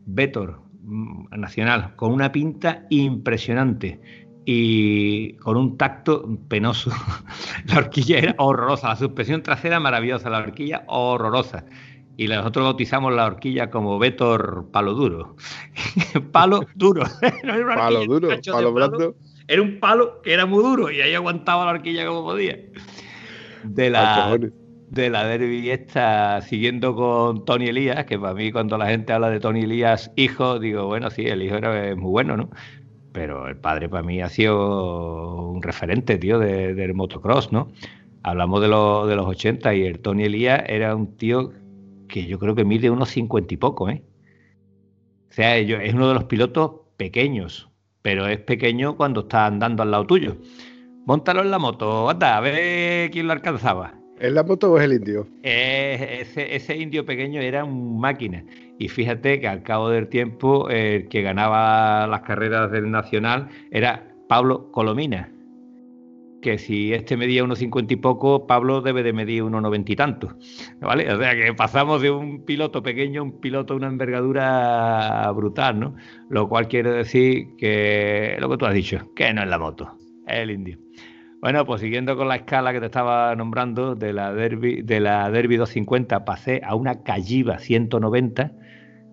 [0.07, 4.01] Vetor mm, nacional, con una pinta impresionante
[4.51, 6.91] y con un tacto penoso.
[7.67, 11.67] la horquilla era horrorosa, la suspensión trasera maravillosa, la horquilla horrorosa.
[12.17, 15.37] y nosotros bautizamos la horquilla como Vétor Palo Duro.
[16.33, 17.03] palo duro.
[17.77, 19.17] palo duro, palo blando.
[19.47, 22.57] Era un palo que era muy duro y ahí aguantaba la horquilla como podía.
[23.65, 24.35] De la,
[24.89, 29.29] de la derby esta, siguiendo con Tony Elías, que para mí cuando la gente habla
[29.29, 32.51] de Tony Elías hijo, digo, bueno, sí, el hijo era muy bueno, ¿no?
[33.13, 37.69] Pero el padre para mí ha sido un referente, tío, del motocross, ¿no?
[38.23, 41.53] Hablamos de, de los 80 y el Tony Elías era un tío
[42.09, 44.03] que yo creo que mide unos 50 y poco, ¿eh?
[45.31, 47.71] O sea, es uno de los pilotos pequeños,
[48.03, 50.37] pero es pequeño cuando está andando al lado tuyo.
[51.07, 53.98] Móntalo en la moto, anda, a ver quién lo alcanzaba.
[54.21, 55.29] ¿En la moto o es el indio?
[55.43, 58.45] ese, indio pequeño era un máquina.
[58.79, 64.13] Y fíjate que al cabo del tiempo el que ganaba las carreras del Nacional era
[64.29, 65.31] Pablo Colomina.
[66.43, 69.97] Que si este medía unos cincuenta y poco, Pablo debe de medir unos noventa y
[69.97, 70.35] tantos.
[70.81, 71.13] ¿Vale?
[71.13, 75.79] O sea que pasamos de un piloto pequeño a un piloto de una envergadura brutal,
[75.81, 75.97] ¿no?
[76.29, 79.97] Lo cual quiere decir que lo que tú has dicho, que no es la moto,
[80.27, 80.88] es el indio.
[81.41, 85.31] Bueno, pues siguiendo con la escala que te estaba nombrando de la Derby, de la
[85.31, 88.53] Derby 250, pasé a una Cajiva 190,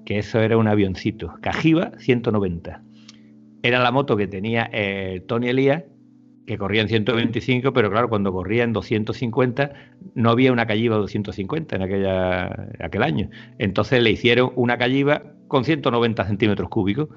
[0.05, 1.35] que eso era un avioncito.
[1.41, 2.81] Cajiva 190.
[3.61, 5.83] Era la moto que tenía eh, Tony Elías,
[6.47, 9.73] que corría en 125, pero claro, cuando corría en 250
[10.15, 13.29] no había una Cajiva 250 en aquella, aquel año.
[13.59, 17.09] Entonces le hicieron una Cajiva con 190 centímetros cúbicos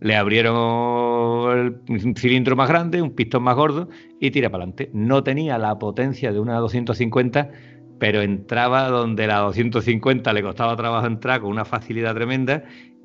[0.00, 3.88] le abrieron el cilindro más grande, un pistón más gordo
[4.20, 4.90] y tira para adelante.
[4.92, 7.50] No tenía la potencia de una 250,
[7.98, 12.64] pero entraba donde la 250 le costaba trabajo entrar con una facilidad tremenda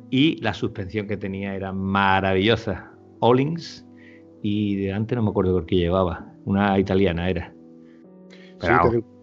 [0.10, 2.92] y la suspensión que tenía era maravillosa.
[3.20, 3.86] Ollings
[4.42, 7.54] y de antes no me acuerdo por qué llevaba, una italiana era.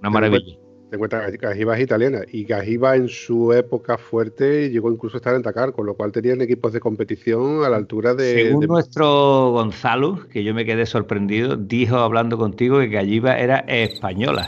[0.00, 0.65] una maravilla.
[0.90, 5.34] Te cuenta Cajiva es italiana y Cajiva en su época fuerte llegó incluso a estar
[5.34, 8.44] en Dakar, con lo cual tenían equipos de competición a la altura de.
[8.44, 14.46] Según nuestro Gonzalo, que yo me quedé sorprendido, dijo hablando contigo que Cajiva era española.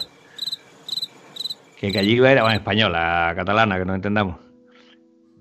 [1.76, 4.36] Que Cajiva era bueno, española, catalana, que nos entendamos.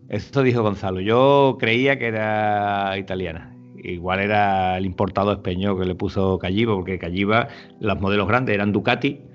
[0.09, 0.99] Esto dijo Gonzalo.
[0.99, 3.55] Yo creía que era italiana.
[3.75, 8.71] Igual era el importado español que le puso Calliva, porque Calliva, los modelos grandes eran
[8.71, 9.27] Ducati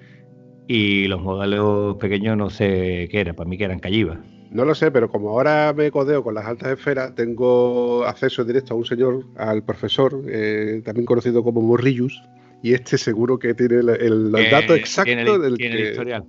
[0.66, 4.20] y los modelos pequeños no sé qué era, para mí que eran Calliva.
[4.50, 8.74] No lo sé, pero como ahora me codeo con las altas esferas, tengo acceso directo
[8.74, 12.22] a un señor, al profesor, eh, también conocido como Morrillus,
[12.62, 16.26] y este seguro que tiene el, dato exacto del historial.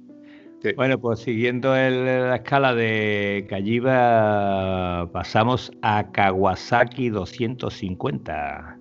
[0.78, 8.80] Bueno, pues siguiendo la escala de Calliva, pasamos a Kawasaki 250.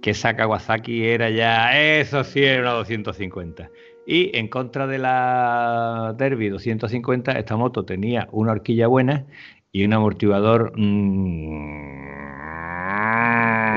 [0.00, 3.70] Que esa Kawasaki era ya, eso sí era una 250.
[4.06, 9.26] Y en contra de la Derby 250, esta moto tenía una horquilla buena
[9.72, 10.72] y un amortiguador.
[10.76, 12.04] Mmm,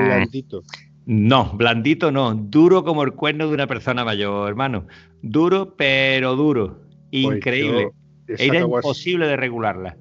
[0.04, 0.62] blandito.
[1.06, 4.86] No, blandito no, duro como el cuerno de una persona mayor, hermano.
[5.22, 6.82] Duro, pero duro.
[7.10, 7.90] Pues Increíble.
[8.26, 9.96] Era imposible de regularla.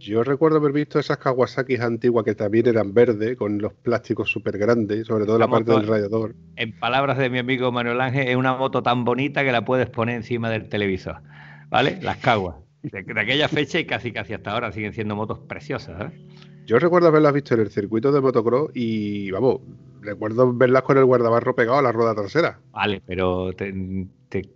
[0.00, 4.56] Yo recuerdo haber visto esas Kawasaki antiguas que también eran verdes, con los plásticos súper
[4.56, 6.34] grandes, sobre todo la parte del radiador.
[6.56, 9.90] En palabras de mi amigo Manuel Ángel, es una moto tan bonita que la puedes
[9.90, 11.20] poner encima del televisor.
[11.68, 11.98] ¿Vale?
[12.00, 12.56] Las Kawas.
[12.82, 16.00] De, aquella fecha y casi casi hasta ahora siguen siendo motos preciosas.
[16.00, 16.18] ¿eh?
[16.64, 19.58] Yo recuerdo haberlas visto en el circuito de motocross y, vamos,
[20.00, 22.58] recuerdo verlas con el guardabarro pegado a la rueda trasera.
[22.72, 23.74] Vale, pero te,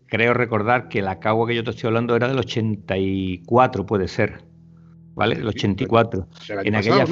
[0.06, 4.53] creo recordar que la Kawa que yo te estoy hablando era del 84, puede ser.
[5.14, 5.36] ¿Vale?
[5.36, 6.28] El 84.
[6.64, 7.06] En aquella.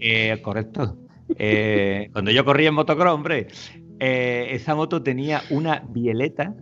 [0.00, 0.96] Eh, correcto.
[1.38, 3.48] Eh, cuando yo corría en motocross, hombre,
[4.00, 6.54] eh, esa moto tenía una bieleta.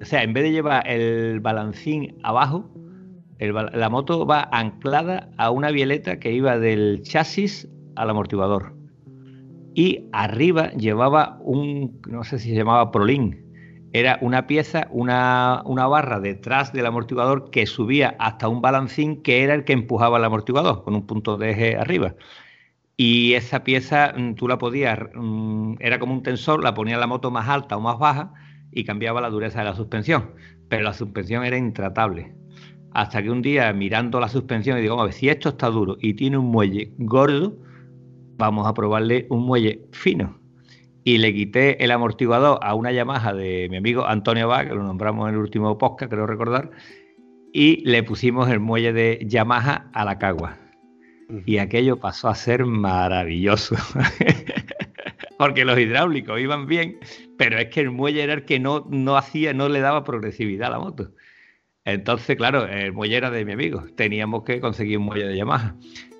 [0.00, 2.70] O sea, en vez de llevar el balancín abajo,
[3.38, 8.74] la moto va anclada a una bieleta que iba del chasis al amortiguador.
[9.74, 13.45] Y arriba llevaba un, no sé si se llamaba Prolin,
[13.92, 19.54] era una pieza, una, barra detrás del amortiguador que subía hasta un balancín que era
[19.54, 22.14] el que empujaba el amortiguador con un punto de eje arriba.
[22.96, 27.06] Y esa pieza mm, tú la podías, mm, era como un tensor, la ponía la
[27.06, 28.32] moto más alta o más baja
[28.72, 30.32] y cambiaba la dureza de la suspensión.
[30.68, 32.34] Pero la suspensión era intratable.
[32.92, 35.96] Hasta que un día, mirando la suspensión, y digo, a ver, si esto está duro
[36.00, 37.56] y tiene un muelle gordo,
[38.38, 40.45] vamos a probarle un muelle fino
[41.06, 44.82] y le quité el amortiguador a una Yamaha de mi amigo Antonio Bach, que lo
[44.82, 46.72] nombramos en el último podcast, creo recordar,
[47.52, 50.58] y le pusimos el muelle de Yamaha a la cagua.
[51.44, 53.76] Y aquello pasó a ser maravilloso.
[55.38, 56.98] Porque los hidráulicos iban bien,
[57.38, 60.66] pero es que el muelle era el que no, no hacía, no le daba progresividad
[60.66, 61.12] a la moto.
[61.84, 63.84] Entonces, claro, el muelle era de mi amigo.
[63.94, 65.76] Teníamos que conseguir un muelle de Yamaha.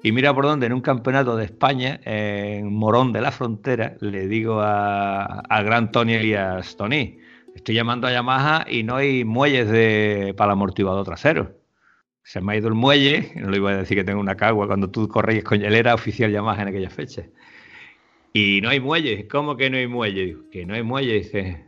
[0.07, 4.29] Y mira por dónde, en un campeonato de España, en Morón de la Frontera, le
[4.29, 7.19] digo a, gran Tony Elias, Tony,
[7.57, 11.59] estoy llamando a Yamaha y no hay muelles de, para el amortiguador trasero.
[12.23, 14.69] Se me ha ido el muelle, no le iba a decir que tengo una cagua
[14.69, 17.25] cuando tú corrías con él era oficial Yamaha en aquella fecha.
[18.33, 20.37] Y no hay muelle, ¿cómo que no hay muelle?
[20.53, 21.65] que no hay muelle, dice,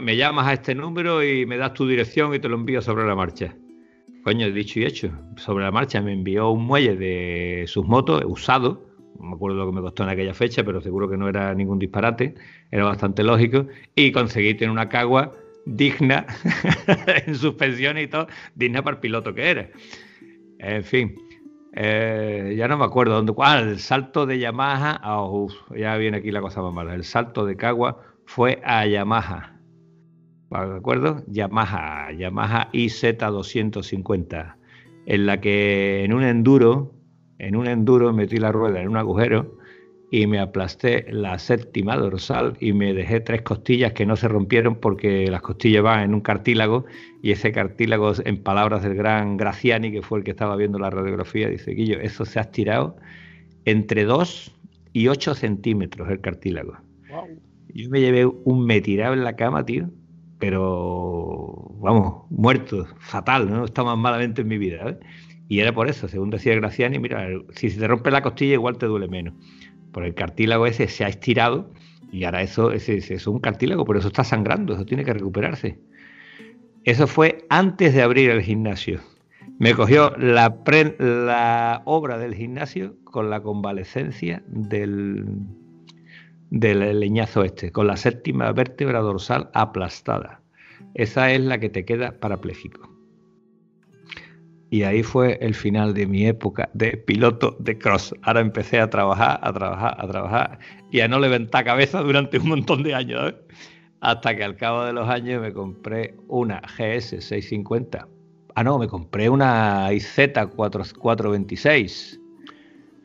[0.00, 3.06] me llamas a este número y me das tu dirección y te lo envío sobre
[3.06, 3.54] la marcha.
[4.24, 5.10] Coño, dicho y hecho.
[5.36, 8.82] Sobre la marcha me envió un muelle de sus motos usado.
[9.18, 11.54] No me acuerdo lo que me costó en aquella fecha, pero seguro que no era
[11.54, 12.34] ningún disparate.
[12.70, 13.66] Era bastante lógico.
[13.94, 15.34] Y conseguí tener una cagua
[15.66, 16.24] digna
[17.26, 19.68] en suspensión y todo, digna para el piloto que era.
[20.58, 21.14] En fin,
[21.74, 23.34] eh, ya no me acuerdo dónde.
[23.38, 25.02] Ah, el salto de Yamaha.
[25.04, 26.94] Oh, ya viene aquí la cosa más mala.
[26.94, 29.53] El salto de Cagua fue a Yamaha.
[30.62, 31.22] ¿De acuerdo?
[31.26, 34.54] Yamaha, Yamaha IZ250,
[35.06, 36.92] en la que en un enduro,
[37.38, 39.58] en un enduro metí la rueda en un agujero
[40.10, 44.76] y me aplasté la séptima dorsal y me dejé tres costillas que no se rompieron
[44.76, 46.84] porque las costillas van en un cartílago
[47.20, 50.90] y ese cartílago, en palabras del gran Graciani, que fue el que estaba viendo la
[50.90, 52.96] radiografía, dice, Guillo, eso se ha estirado
[53.64, 54.54] entre 2
[54.92, 56.76] y 8 centímetros el cartílago.
[57.74, 59.90] Yo me llevé un metirado en la cama, tío,
[60.38, 64.88] pero vamos, muerto, fatal, no está más malamente en mi vida.
[64.88, 64.98] ¿eh?
[65.48, 68.78] Y era por eso, según decía Graciani, mira, si se te rompe la costilla igual
[68.78, 69.34] te duele menos.
[69.92, 71.70] Por el cartílago ese se ha estirado
[72.10, 75.78] y ahora eso, es un cartílago, por eso está sangrando, eso tiene que recuperarse.
[76.84, 79.00] Eso fue antes de abrir el gimnasio.
[79.58, 80.60] Me cogió la,
[80.98, 85.26] la obra del gimnasio con la convalecencia del,
[86.54, 90.40] del leñazo este, con la séptima vértebra dorsal aplastada.
[90.94, 92.88] Esa es la que te queda parapléjico.
[94.70, 98.14] Y ahí fue el final de mi época de piloto de cross.
[98.22, 100.58] Ahora empecé a trabajar, a trabajar, a trabajar
[100.92, 103.32] y a no levantar cabeza durante un montón de años.
[103.32, 103.36] ¿eh?
[104.00, 108.06] Hasta que al cabo de los años me compré una GS 650.
[108.54, 110.16] Ah, no, me compré una IZ
[110.54, 112.20] 426.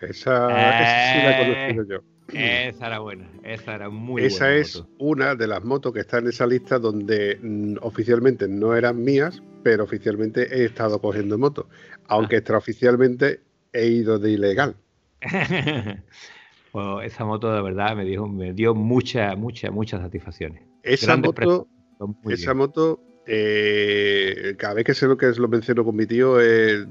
[0.02, 2.02] Esa, esa sí la he yo.
[2.34, 4.60] Esa era buena, esa era muy esa buena.
[4.60, 8.76] Esa es una de las motos que está en esa lista donde mm, oficialmente no
[8.76, 11.66] eran mías, pero oficialmente he estado cogiendo motos.
[12.08, 12.40] Aunque ah.
[12.40, 13.42] extraoficialmente
[13.74, 14.76] he ido de ilegal.
[16.72, 20.62] Bueno, esa moto de verdad me, dijo, me dio muchas, muchas, muchas satisfacciones.
[20.84, 21.68] Esa moto,
[22.30, 26.40] esa moto eh, cada vez que sé lo que es, lo menciono con mi tío,
[26.40, 26.86] eh,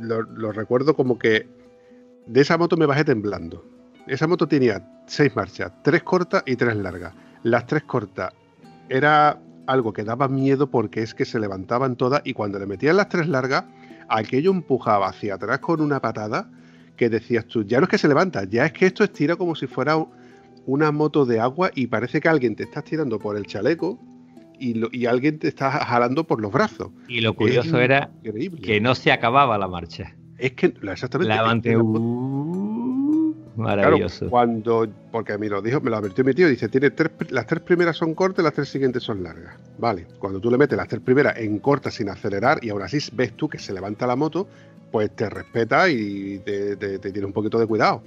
[0.00, 1.48] lo recuerdo como que
[2.26, 3.75] de esa moto me bajé temblando
[4.06, 7.12] esa moto tenía seis marchas, tres cortas y tres largas.
[7.42, 8.32] Las tres cortas
[8.88, 12.96] era algo que daba miedo porque es que se levantaban todas y cuando le metían
[12.96, 13.64] las tres largas,
[14.08, 16.50] aquello empujaba hacia atrás con una patada
[16.96, 19.54] que decías tú, ya no es que se levanta, ya es que esto estira como
[19.54, 19.96] si fuera
[20.64, 23.98] una moto de agua y parece que alguien te está tirando por el chaleco
[24.58, 26.90] y, alguien te está jalando por los brazos.
[27.08, 28.10] Y lo curioso era
[28.62, 30.16] que no se acababa la marcha.
[30.38, 31.76] Es que exactamente.
[33.56, 34.28] Maravilloso.
[34.28, 37.46] cuando, porque a mí lo dijo, me lo advirtió mi tío, dice, tiene tres, las
[37.46, 39.56] tres primeras son cortas, las tres siguientes son largas.
[39.78, 42.98] Vale, cuando tú le metes las tres primeras en corta sin acelerar y aún así
[43.14, 44.46] ves tú que se levanta la moto,
[44.90, 48.02] pues te respeta y te, tiene un poquito de cuidado.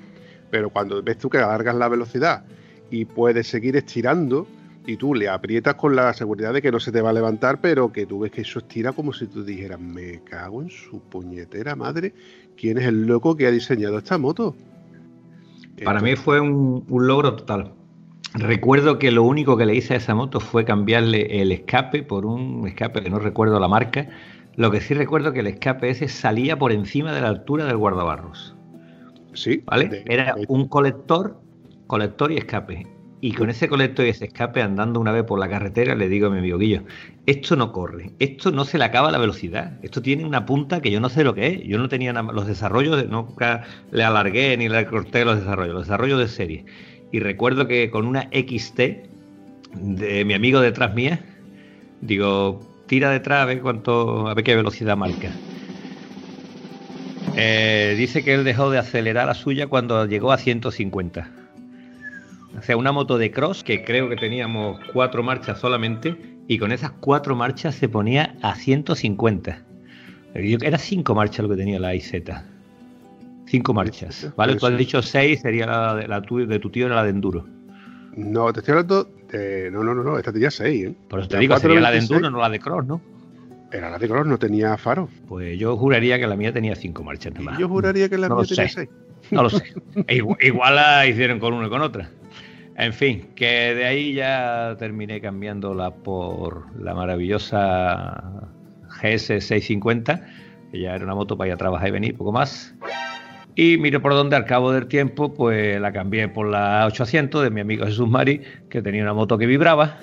[0.50, 2.44] Pero cuando ves tú que alargas la velocidad
[2.90, 4.48] y puedes seguir estirando,
[4.86, 7.62] y tú le aprietas con la seguridad de que no se te va a levantar,
[7.62, 11.00] pero que tú ves que eso estira como si tú dijeras, me cago en su
[11.02, 12.14] puñetera madre,
[12.58, 14.56] ¿quién es el loco que ha diseñado esta moto?
[15.84, 17.74] Para mí fue un, logro total.
[18.34, 22.26] Recuerdo que lo único que le hice a esa moto fue cambiarle el escape por
[22.26, 24.08] un escape que no recuerdo la marca.
[24.56, 27.78] Lo que sí recuerdo que el escape ese salía por encima de la altura del
[27.78, 28.56] guardabarros.
[29.34, 29.64] Sí.
[29.66, 30.04] ¿Vale?
[30.08, 31.40] Era un colector,
[31.88, 32.86] colector y escape.
[33.22, 36.28] Y con ese colector y ese escape andando una vez por la carretera le digo
[36.28, 36.84] a mi amigo Guillo,
[37.26, 40.90] esto no corre, esto no se le acaba la velocidad, esto tiene una punta que
[40.90, 44.56] yo no sé lo que es, yo no tenía nada, los desarrollos, nunca le alargué
[44.56, 46.66] ni le corté los desarrollos, los desarrollos de serie.
[47.12, 48.80] Y recuerdo que con una XT
[49.74, 51.20] de mi amigo detrás mía,
[52.00, 55.32] digo, tira detrás a ver cuánto, a ver qué velocidad marca.
[57.36, 61.49] Eh, dice que él dejó de acelerar la suya cuando llegó a 150
[62.58, 66.16] o sea, una moto de cross que creo que teníamos cuatro marchas solamente
[66.48, 69.64] y con esas cuatro marchas se ponía a 150.
[70.34, 72.14] Era cinco marchas lo que tenía la IZ.
[73.46, 74.32] Cinco marchas.
[74.36, 74.56] ¿Vale?
[74.56, 77.46] Tú has dicho seis, sería la, de, la de tu tío, era la de enduro.
[78.16, 79.72] No, te estoy hablando de...
[79.72, 80.96] No, no, no, no, esta tenía seis, ¿eh?
[81.08, 83.02] Por eso te digo, sería la de enduro, no la de cross, ¿no?
[83.72, 85.10] Era la de color, no tenía faro.
[85.28, 87.60] Pues yo juraría que la mía tenía cinco marchas nada más.
[87.60, 88.74] Yo juraría que la No mía tenía sé.
[88.74, 88.90] seis.
[89.32, 89.64] No lo sé.
[90.10, 92.10] Igual, igual la hicieron con una y con otra.
[92.80, 98.48] En fin, que de ahí ya terminé cambiándola por la maravillosa
[99.02, 100.26] GS 650,
[100.72, 102.74] que ya era una moto para ir a trabajar y venir, poco más.
[103.54, 107.50] Y mire por dónde al cabo del tiempo, pues la cambié por la 800 de
[107.50, 109.98] mi amigo Jesús Mari, que tenía una moto que vibraba.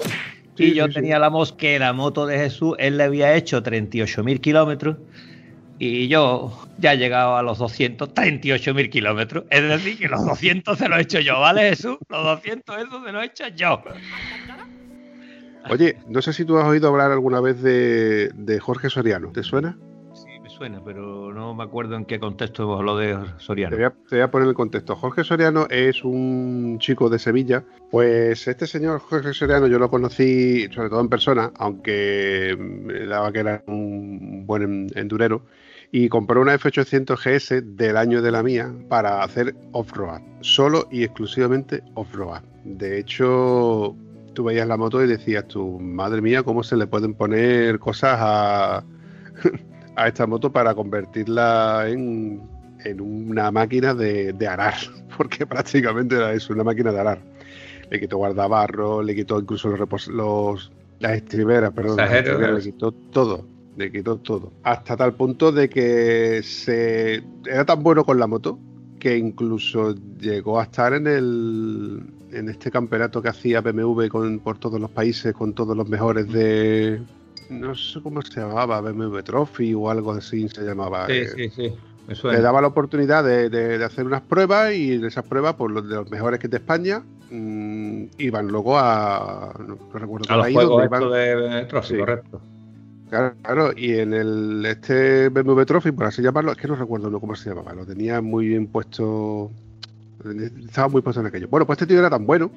[0.56, 0.94] Sí, y yo sí, sí.
[0.96, 4.98] tenía la que la moto de Jesús, él le había hecho 38.000 kilómetros
[5.78, 9.44] y yo ya he llegado a los 238.000 kilómetros.
[9.50, 11.96] Es decir, que los 200 se los he hecho yo, ¿vale, Jesús?
[12.08, 13.82] Los 200 esos se los he hecho yo.
[15.68, 19.32] Oye, no sé si tú has oído hablar alguna vez de, de Jorge Soriano.
[19.32, 19.76] ¿Te suena?
[20.14, 23.70] Sí, me suena, pero no me acuerdo en qué contexto hemos hablado de Soriano.
[23.70, 24.94] Te voy, a, te voy a poner el contexto.
[24.94, 27.64] Jorge Soriano es un chico de Sevilla.
[27.90, 33.32] Pues este señor Jorge Soriano yo lo conocí sobre todo en persona, aunque me daba
[33.32, 35.42] que era un buen en- endurero.
[35.92, 40.20] Y compró una F800 GS del año de la mía para hacer off-road.
[40.40, 42.42] Solo y exclusivamente off-road.
[42.64, 43.94] De hecho,
[44.34, 48.18] tú veías la moto y decías tú, madre mía, cómo se le pueden poner cosas
[48.20, 48.84] a,
[49.96, 52.42] a esta moto para convertirla en,
[52.84, 54.74] en una máquina de, de arar,
[55.16, 57.18] porque prácticamente era eso, una máquina de arar.
[57.90, 62.50] Le quitó guardabarro, le quitó incluso los, repos- los las estriberas, perdón, las Exagero, estriberas,
[62.50, 62.66] ¿eh?
[62.66, 63.46] le quitó todo,
[63.76, 64.52] le quitó todo.
[64.62, 68.58] Hasta tal punto de que se era tan bueno con la moto
[68.98, 72.02] que incluso llegó a estar en el
[72.32, 76.28] en este campeonato que hacía BMW con, por todos los países con todos los mejores
[76.32, 77.00] de
[77.50, 81.50] no sé cómo se llamaba BMW Trophy o algo así se llamaba Sí, eh, sí,
[81.50, 81.72] sí.
[82.30, 85.70] Le daba la oportunidad de, de- de hacer unas pruebas y de esas pruebas, por
[85.72, 87.02] los de los mejores que es de España,
[87.32, 89.52] mm, iban luego a.
[89.58, 91.98] No, no recuerdo A los juegos donde iban- de Trophy, Sí.
[91.98, 92.40] correcto.
[93.08, 97.36] Claro, y en el este BMW Trophy, por así llamarlo, es que no recuerdo cómo
[97.36, 99.52] se llamaba, lo tenía muy bien puesto.
[100.64, 101.46] Estaba muy puesto en aquello.
[101.48, 102.50] Bueno, pues este tío era tan bueno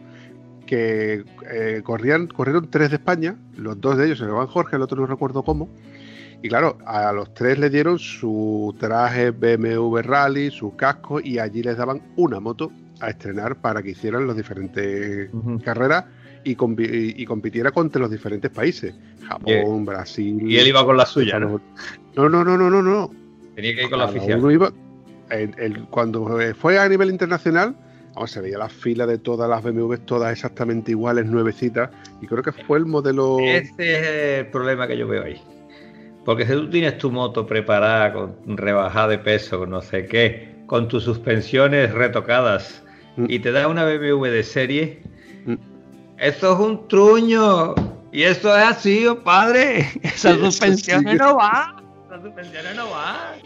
[0.65, 4.81] que eh, corrían, corrieron tres de España, los dos de ellos se llamaban Jorge, el
[4.81, 5.69] otro no recuerdo cómo.
[6.41, 11.61] Y claro, a los tres le dieron su traje BMW Rally, su casco, y allí
[11.61, 15.29] les daban una moto a estrenar para que hicieran las diferentes
[15.63, 16.05] carreras
[16.43, 18.93] y, compi- y compitiera contra los diferentes países.
[19.27, 20.37] Japón, Brasil.
[20.49, 21.61] Y él iba con la suya, ¿no?
[22.15, 23.11] No, no, no, no, no, no.
[23.55, 24.39] Tenía que ir con la oficial.
[24.39, 24.71] uno iba-
[25.29, 27.75] el- el- cuando fue a nivel internacional,
[28.15, 31.89] vamos, se veía la fila de todas las BMW, todas exactamente iguales, nuevecitas,
[32.21, 33.37] y creo que fue el modelo.
[33.39, 35.41] Ese es el problema que yo veo ahí.
[36.25, 40.55] Porque si tú tienes tu moto preparada con rebajada de peso, con no sé qué,
[40.65, 42.83] con tus suspensiones retocadas.
[43.27, 44.99] Y te da una BMW de serie,
[45.45, 45.55] Mm.
[46.17, 47.75] eso es un truño.
[48.11, 49.87] Y eso es así, oh, padre.
[50.03, 51.17] Esas suspensiones sí.
[51.19, 51.75] no van.
[52.07, 53.39] Esas suspensiones no van.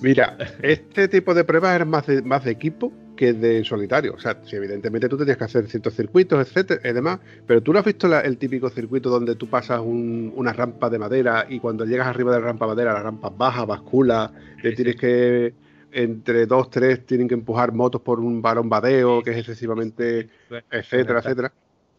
[0.00, 4.14] Mira, este tipo de pruebas eran más de, más de equipo que de solitario.
[4.14, 7.72] O sea, si evidentemente tú tenías que hacer ciertos circuitos, etcétera, y demás, pero tú
[7.72, 11.44] no has visto la- el típico circuito donde tú pasas un- una rampa de madera
[11.48, 14.30] y cuando llegas arriba de la rampa de madera, la rampa baja, bascula,
[14.62, 15.52] Sí, tienes que
[15.92, 20.28] entre dos, tres tienen que empujar motos por un balón badeo que es excesivamente
[20.70, 21.52] etcétera, etcétera.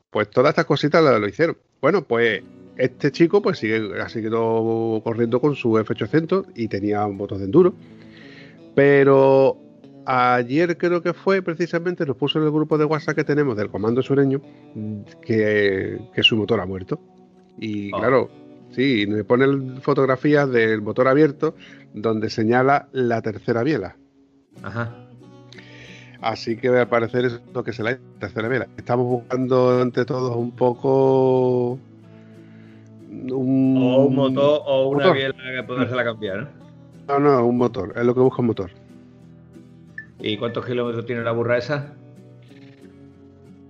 [0.09, 1.57] Pues todas estas cositas lo, lo hicieron.
[1.81, 2.41] Bueno, pues
[2.77, 7.73] este chico pues sigue, ha seguido corriendo con su F800 y tenía motos de enduro.
[8.75, 9.57] Pero
[10.05, 13.69] ayer creo que fue precisamente, nos puso en el grupo de WhatsApp que tenemos del
[13.69, 14.41] Comando Sureño
[15.21, 16.99] que, que su motor ha muerto.
[17.59, 17.99] Y Ah.
[17.99, 18.29] claro,
[18.71, 21.55] sí, me pone fotografías del motor abierto
[21.93, 23.95] donde señala la tercera biela.
[24.63, 24.95] Ajá.
[26.21, 28.67] Así que al parecer es lo que se la tercera vela.
[28.77, 31.79] Estamos buscando entre todos un poco.
[33.09, 35.15] Un, O un motor o una motor.
[35.15, 36.49] biela que podérsela cambiar,
[37.07, 37.19] ¿no?
[37.19, 37.93] No, no, un motor.
[37.95, 38.69] Es lo que busca un motor.
[40.19, 41.93] ¿Y cuántos kilómetros tiene la burra esa?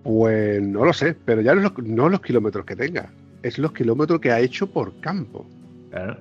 [0.03, 3.11] Pues no lo sé, pero ya no los, no los kilómetros que tenga.
[3.43, 5.45] Es los kilómetros que ha hecho por campo.
[5.91, 6.17] Claro.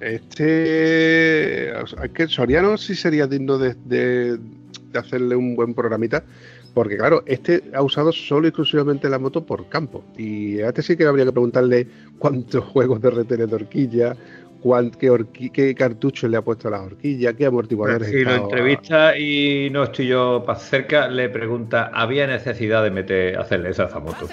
[0.00, 1.72] Este.
[1.74, 4.38] o sea, es que Soriano sí sería digno de, de-
[4.92, 6.22] de hacerle un buen programita.
[6.74, 10.04] Porque, claro, este ha usado solo y exclusivamente la moto por campo.
[10.16, 11.86] Y a este sí que habría que preguntarle
[12.18, 14.16] cuántos juegos de retener de horquilla,
[14.62, 18.08] cuán- qué, horqui- qué cartucho le ha puesto a las horquillas, qué amortiguadores.
[18.08, 23.38] si lo entrevista y no estoy yo para cerca, le pregunta, ¿había necesidad de meter,
[23.38, 24.28] hacerle esa esa moto?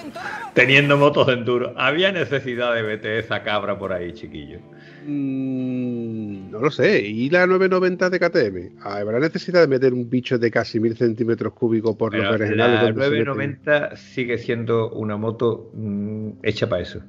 [0.54, 4.60] Teniendo motos de enduro, ¿había necesidad de meter esa cabra por ahí, chiquillo?
[5.06, 7.02] Mm, no lo sé.
[7.02, 8.72] ¿Y la 990 de KTM?
[8.82, 12.82] ¿Habrá necesidad de meter un bicho de casi mil centímetros cúbicos por los berenjenales la
[12.88, 13.26] donde se meten?
[13.26, 17.02] 990 sigue siendo una moto mm, hecha para eso.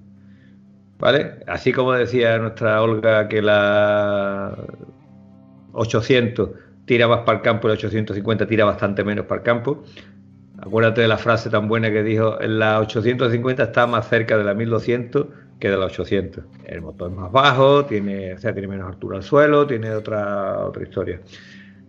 [1.00, 1.40] ¿Vale?
[1.46, 4.56] Así como decía nuestra Olga que la
[5.72, 6.50] 800
[6.84, 9.82] tira más para el campo y la 850 tira bastante menos para el campo.
[10.58, 14.54] Acuérdate de la frase tan buena que dijo, la 850 está más cerca de la
[14.54, 15.26] 1200
[15.58, 16.44] que de la 800.
[16.66, 20.66] El motor es más bajo, tiene, o sea, tiene menos altura al suelo, tiene otra,
[20.66, 21.20] otra historia.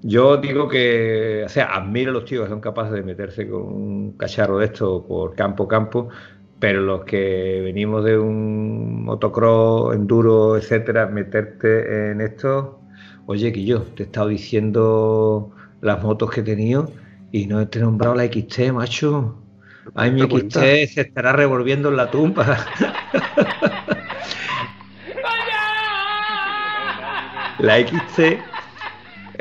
[0.04, 3.62] Yo digo que, o sea, admiro a los tíos que son capaces de meterse con
[3.62, 6.10] un cacharro de esto por campo a campo,
[6.62, 12.80] pero los que venimos de un motocross, enduro, etcétera, meterte en esto,
[13.26, 15.50] oye, que yo te he estado diciendo
[15.82, 16.92] las motos que he tenido
[17.32, 19.42] y no te he nombrado la XT, macho.
[19.96, 22.46] Ay, mi XT se estará revolviendo en la tumba.
[27.58, 28.51] la XT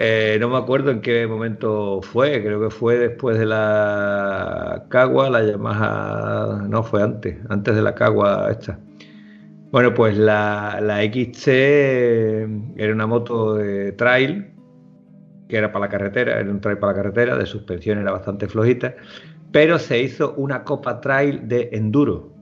[0.02, 5.28] eh, no me acuerdo en qué momento fue, creo que fue después de la Cagua,
[5.28, 8.78] la Yamaha, no, fue antes, antes de la Cagua esta.
[9.70, 11.48] Bueno, pues la, la XC
[12.76, 14.50] era una moto de trail,
[15.48, 18.48] que era para la carretera, era un trail para la carretera, de suspensión era bastante
[18.48, 18.94] flojita,
[19.52, 22.39] pero se hizo una Copa Trail de enduro.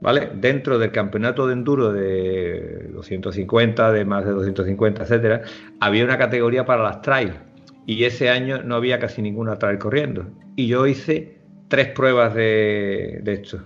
[0.00, 0.30] ¿Vale?
[0.34, 5.42] Dentro del campeonato de enduro de 250, de más de 250, etcétera,
[5.80, 7.32] había una categoría para las trail
[7.86, 10.26] y ese año no había casi ninguna trail corriendo.
[10.56, 11.38] Y yo hice
[11.68, 13.62] tres pruebas de, de esto.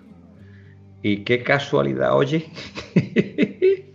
[1.03, 2.47] Y qué casualidad, oye.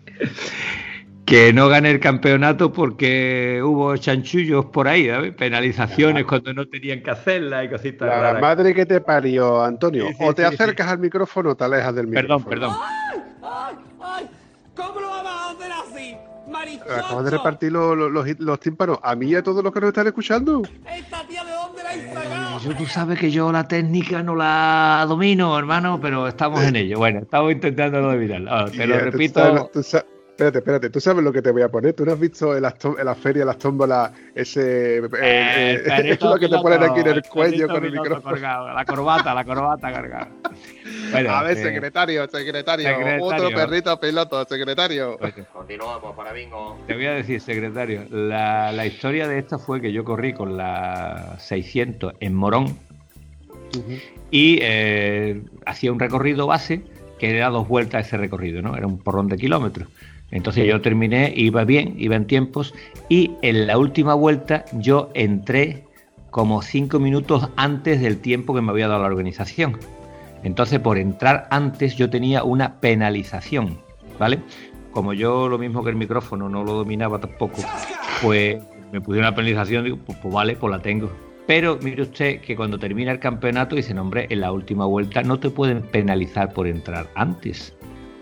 [1.26, 5.34] que no gané el campeonato porque hubo chanchullos por ahí, ¿sabes?
[5.34, 8.08] penalizaciones cuando no tenían que hacerla y cositas.
[8.08, 10.08] La, madre que te parió, Antonio.
[10.20, 12.50] o te acercas al micrófono o te alejas del micrófono.
[12.50, 13.20] Perdón, perdón.
[13.42, 14.30] ¡Ay, ay!
[14.76, 16.18] ¿Cómo lo vamos a hacer así?
[16.90, 19.88] Acabas de repartir los, los, los, tímpanos a mí y a todos los que nos
[19.90, 20.62] están escuchando.
[20.88, 22.60] ¿Esta tía de dónde la sacado?
[22.60, 27.00] yo, tú sabes que yo la técnica no la domino, hermano, pero estamos en ello.
[27.00, 28.70] Bueno, estamos intentando no dominarla.
[28.70, 29.72] te lo repito.
[30.36, 31.94] Espérate, espérate, tú sabes lo que te voy a poner.
[31.94, 34.98] ¿Tú no has visto en las, en las ferias, las tómbolas, ese.
[34.98, 38.36] Eh, eh, eh es lo que te ponen aquí en el cuello con el micrófono.
[38.36, 40.28] la corbata, la corbata cargada.
[41.30, 42.90] a ver, eh, secretario, secretario,
[43.22, 45.18] Otro perrito piloto, secretario.
[45.54, 46.80] Continuamos para bingo.
[46.86, 48.06] Te voy a decir, secretario.
[48.12, 52.78] La, la, historia de esta fue que yo corrí con la 600 en Morón
[54.32, 56.84] y eh, hacía un recorrido base
[57.20, 58.76] que era dos vueltas ese recorrido, ¿no?
[58.76, 59.88] Era un porrón de kilómetros.
[60.36, 62.74] Entonces yo terminé, iba bien, iba en tiempos
[63.08, 65.86] y en la última vuelta yo entré
[66.30, 69.80] como cinco minutos antes del tiempo que me había dado la organización.
[70.44, 73.80] Entonces por entrar antes yo tenía una penalización,
[74.20, 74.40] ¿vale?
[74.92, 77.62] Como yo lo mismo que el micrófono no lo dominaba tampoco,
[78.22, 78.58] pues
[78.92, 81.10] me pusieron una penalización, digo, pues, pues vale, pues la tengo.
[81.48, 85.40] Pero mire usted que cuando termina el campeonato dice, hombre, en la última vuelta no
[85.40, 87.75] te pueden penalizar por entrar antes.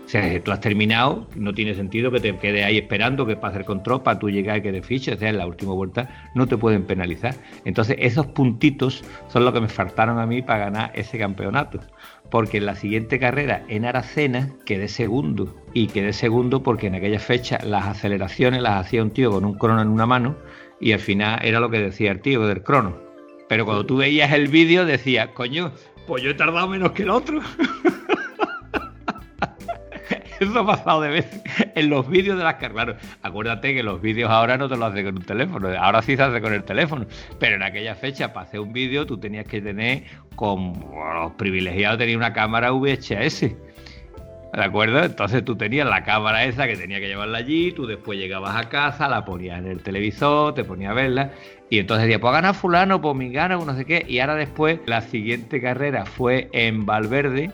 [0.04, 3.58] O sea, tú has terminado, no tiene sentido que te quedes ahí esperando que pase
[3.58, 5.16] el control para tú llegar y que te fiches.
[5.16, 7.34] O sea, en la última vuelta no te pueden penalizar.
[7.64, 11.80] Entonces, esos puntitos son los que me faltaron a mí para ganar ese campeonato.
[12.30, 15.54] Porque en la siguiente carrera en Aracena quedé segundo.
[15.72, 19.54] Y quedé segundo porque en aquella fecha las aceleraciones las hacía un tío con un
[19.54, 20.36] crono en una mano.
[20.80, 22.98] Y al final era lo que decía el tío del crono.
[23.48, 25.72] Pero cuando tú veías el vídeo decías, coño,
[26.06, 27.40] pues yo he tardado menos que el otro.
[30.40, 31.42] Eso ha pasado de vez
[31.74, 32.96] en los vídeos de las carreras.
[33.22, 36.22] Acuérdate que los vídeos ahora no te lo hace con un teléfono, ahora sí se
[36.22, 37.06] hace con el teléfono.
[37.38, 40.04] Pero en aquella fecha, para hacer un vídeo, tú tenías que tener,
[40.36, 40.74] como
[41.14, 43.40] los privilegiados, tenía una cámara VHS.
[44.54, 45.02] ¿De acuerdo?
[45.02, 48.68] Entonces tú tenías la cámara esa que tenía que llevarla allí, tú después llegabas a
[48.68, 51.32] casa, la ponías en el televisor, te ponías a verla,
[51.70, 54.36] y entonces decía, pues gana fulano, pues mi gana, pues no sé qué, y ahora
[54.36, 57.50] después la siguiente carrera fue en Valverde,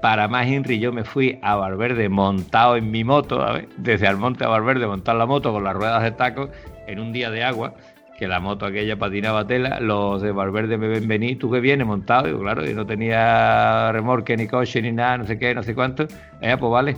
[0.00, 3.44] para más Henry yo me fui a Valverde montado en mi moto,
[3.76, 6.50] desde Almonte a Valverde montar la moto con las ruedas de taco
[6.86, 7.74] en un día de agua,
[8.18, 11.86] que la moto aquella patinaba tela, los de Valverde me ven venir, tú que vienes
[11.86, 15.62] montado, digo, claro, y no tenía remorque ni coche ni nada, no sé qué, no
[15.62, 16.06] sé cuánto,
[16.40, 16.96] eh, pues vale.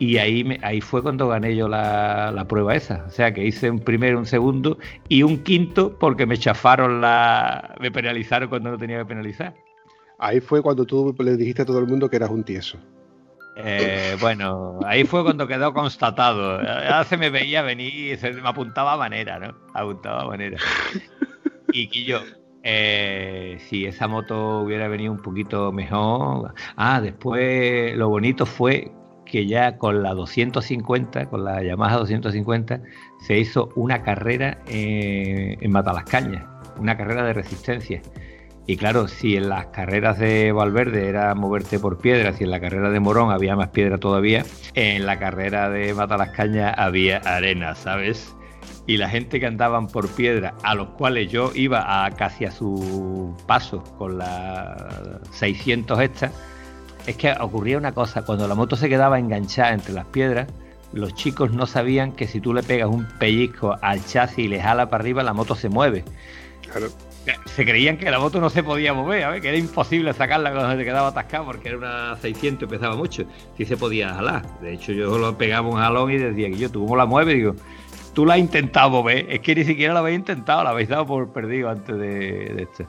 [0.00, 3.04] Y ahí, me, ahí fue cuando gané yo la, la, prueba esa.
[3.08, 7.74] O sea que hice un primero, un segundo y un quinto porque me chafaron la.
[7.80, 9.54] me penalizaron cuando no tenía que penalizar.
[10.18, 12.78] Ahí fue cuando tú le dijiste a todo el mundo que eras un tieso.
[13.56, 16.62] Eh, bueno, ahí fue cuando quedó constatado.
[16.62, 19.54] Ya se me veía venir, se me apuntaba a manera, ¿no?
[19.74, 20.58] Apuntaba a manera.
[21.72, 22.20] Y que yo,
[22.62, 26.54] eh, si esa moto hubiera venido un poquito mejor.
[26.76, 28.92] Ah, después lo bonito fue
[29.24, 32.80] que ya con la 250, con la Yamaha 250,
[33.20, 36.44] se hizo una carrera eh, en Matalascañas,
[36.78, 38.02] una carrera de resistencia.
[38.68, 42.60] Y claro, si en las carreras de Valverde era moverte por piedras y en la
[42.60, 44.44] carrera de Morón había más piedra todavía,
[44.74, 48.36] en la carrera de Matalascaña había arena, ¿sabes?
[48.86, 52.50] Y la gente que andaban por piedra, a los cuales yo iba a casi a
[52.50, 56.30] su paso con la 600 esta,
[57.06, 60.46] es que ocurría una cosa, cuando la moto se quedaba enganchada entre las piedras,
[60.92, 64.60] los chicos no sabían que si tú le pegas un pellizco al chasis y le
[64.60, 66.04] jala para arriba, la moto se mueve.
[66.70, 66.88] Claro.
[67.46, 69.42] Se creían que la moto no se podía mover, ¿sabes?
[69.42, 73.24] que era imposible sacarla cuando se quedaba atascada porque era una 600 y pesaba mucho.
[73.56, 74.60] Sí se podía jalar.
[74.60, 77.34] De hecho, yo lo pegaba un jalón y decía que yo, ¿tú cómo la mueves?
[77.34, 77.54] Digo,
[78.14, 79.26] tú la has intentado mover.
[79.28, 82.62] Es que ni siquiera la habéis intentado, la habéis dado por perdido antes de, de
[82.62, 82.86] esto.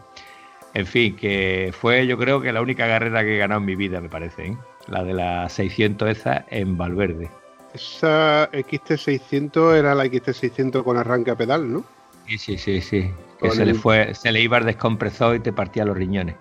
[0.73, 3.75] En fin, que fue yo creo que la única carrera que he ganado en mi
[3.75, 4.47] vida, me parece.
[4.47, 4.57] ¿eh?
[4.87, 7.29] La de la 600 esa en Valverde.
[7.73, 11.83] Esa XT600 era la XT600 con arranque a pedal, ¿no?
[12.27, 13.11] Sí, sí, sí, sí.
[13.41, 16.35] Que se le fue, se le iba el descompresor y te partía los riñones.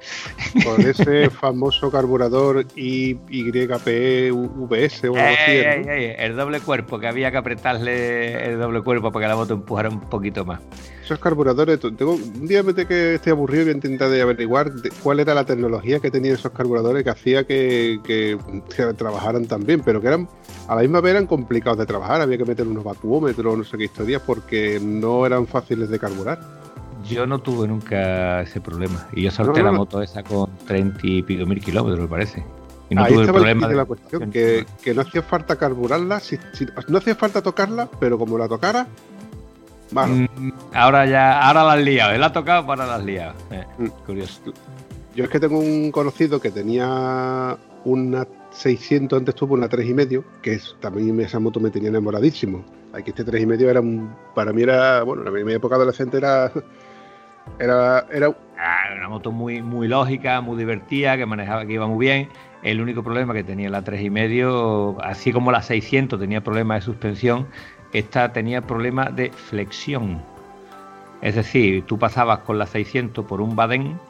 [0.65, 5.53] Con ese famoso carburador YPE VS o algo así.
[6.19, 9.89] El doble cuerpo, que había que apretarle el doble cuerpo para que la moto empujara
[9.89, 10.61] un poquito más.
[11.05, 14.71] Esos carburadores, tengo, un día me que estoy aburrido y voy a intentar de averiguar
[14.71, 18.37] de cuál era la tecnología que tenían esos carburadores que hacía que, que-
[18.77, 20.29] que trabajaran tan bien, pero que eran
[20.69, 23.79] a la misma vez eran complicados de trabajar, había que meter unos vacuómetros, no sé
[23.79, 26.58] qué historias, porque no eran fáciles de carburar.
[27.09, 29.07] Yo no tuve nunca ese problema.
[29.13, 32.09] Y yo solté No, no, la moto esa con 30 y pico mil kilómetros, me
[32.09, 32.45] parece.
[32.91, 36.21] Y no Ahí tuve el problema de la cuestión, que, que no hacía falta carburarla,
[36.21, 38.87] si- si- no hacía falta tocarla, pero como la tocara,
[39.93, 40.15] malo.
[40.15, 42.13] Mm, Ahora ya, ahora la has liado.
[42.13, 43.35] Él ha tocado, para la has liado.
[43.51, 43.87] Eh, Mm.
[44.07, 44.41] Curioso.
[45.15, 50.55] Yo es que tengo un conocido que tenía una 600, antes tuvo una 3,5, que
[50.55, 52.65] es, también esa moto me tenía enamoradísimo.
[52.95, 56.51] Aquí este 3,5 era un, para mí era, bueno, en mi época adolescente era,
[57.59, 62.07] era, era Ah, una moto muy, muy lógica, muy divertida, que manejaba, que iba muy
[62.07, 62.29] bien.
[62.65, 67.47] El único problema que tenía la 3,5, así como la 600 tenía problemas de suspensión,
[67.93, 70.21] esta tenía problemas de flexión.
[71.23, 74.01] Es decir, tú pasabas con la 600 por un badén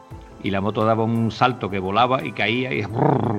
[0.43, 2.87] y la moto daba un salto que volaba y caía y,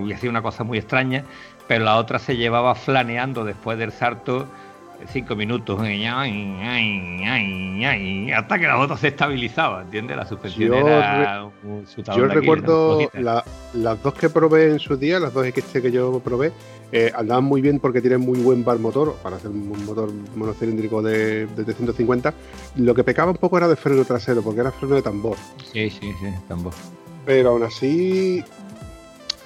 [0.05, 1.23] y hacía una cosa muy extraña,
[1.67, 4.47] pero la otra se llevaba flaneando después del salto
[5.07, 10.17] cinco minutos ay, ay, ay, ay, hasta que la moto se estabilizaba, ¿entiendes?
[10.17, 13.43] La suspensión Yo era un Yo aquí, recuerdo la-
[13.73, 16.51] las dos que probé en su día, las dos XT que yo probé,
[16.91, 21.01] eh, andaban muy bien porque tienen muy buen bar motor, para hacer un motor monocilíndrico
[21.01, 22.33] de, de 350.
[22.77, 25.37] Lo que pecaba un poco era de freno trasero, porque era freno de tambor.
[25.71, 26.73] Sí, sí, sí, tambor.
[27.25, 28.43] Pero aún así.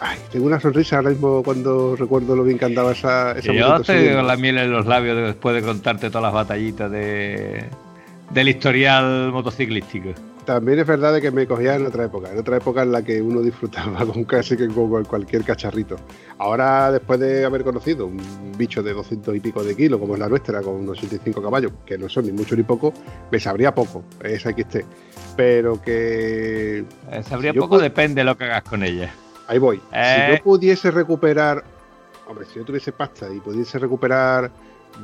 [0.05, 3.77] Ay, tengo una sonrisa ahora mismo cuando recuerdo lo bien que andaba esa, esa Yo
[3.77, 7.63] estoy con la miel en los labios después de contarte todas las batallitas de,
[8.31, 10.09] del historial motociclístico.
[10.43, 13.01] También es verdad de que me cogía en otra época, en otra época en la
[13.01, 15.95] que uno disfrutaba con casi que con cualquier cacharrito.
[16.37, 18.19] Ahora, después de haber conocido un
[18.57, 21.71] bicho de 200 y pico de kilos, como es la nuestra, con unos 85 caballos,
[21.85, 22.93] que no son ni mucho ni poco,
[23.31, 24.79] me sabría poco esa XT.
[25.37, 26.79] Pero que
[27.09, 29.13] Eh, sabría Si poco, depende de lo que hagas con ella.
[29.53, 29.81] Ahí voy.
[29.91, 30.27] Eh.
[30.31, 31.63] Si yo pudiese recuperar,
[32.27, 34.51] hombre, si yo tuviese pasta y pudiese recuperar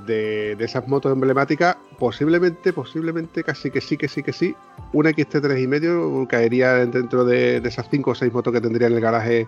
[0.06, 4.56] de, de esas motos emblemáticas, posiblemente, posiblemente, casi que sí, que sí, que sí,
[4.93, 8.88] una XT3 y medio caería dentro de, de esas 5 o 6 motos que tendría
[8.88, 9.47] en el garaje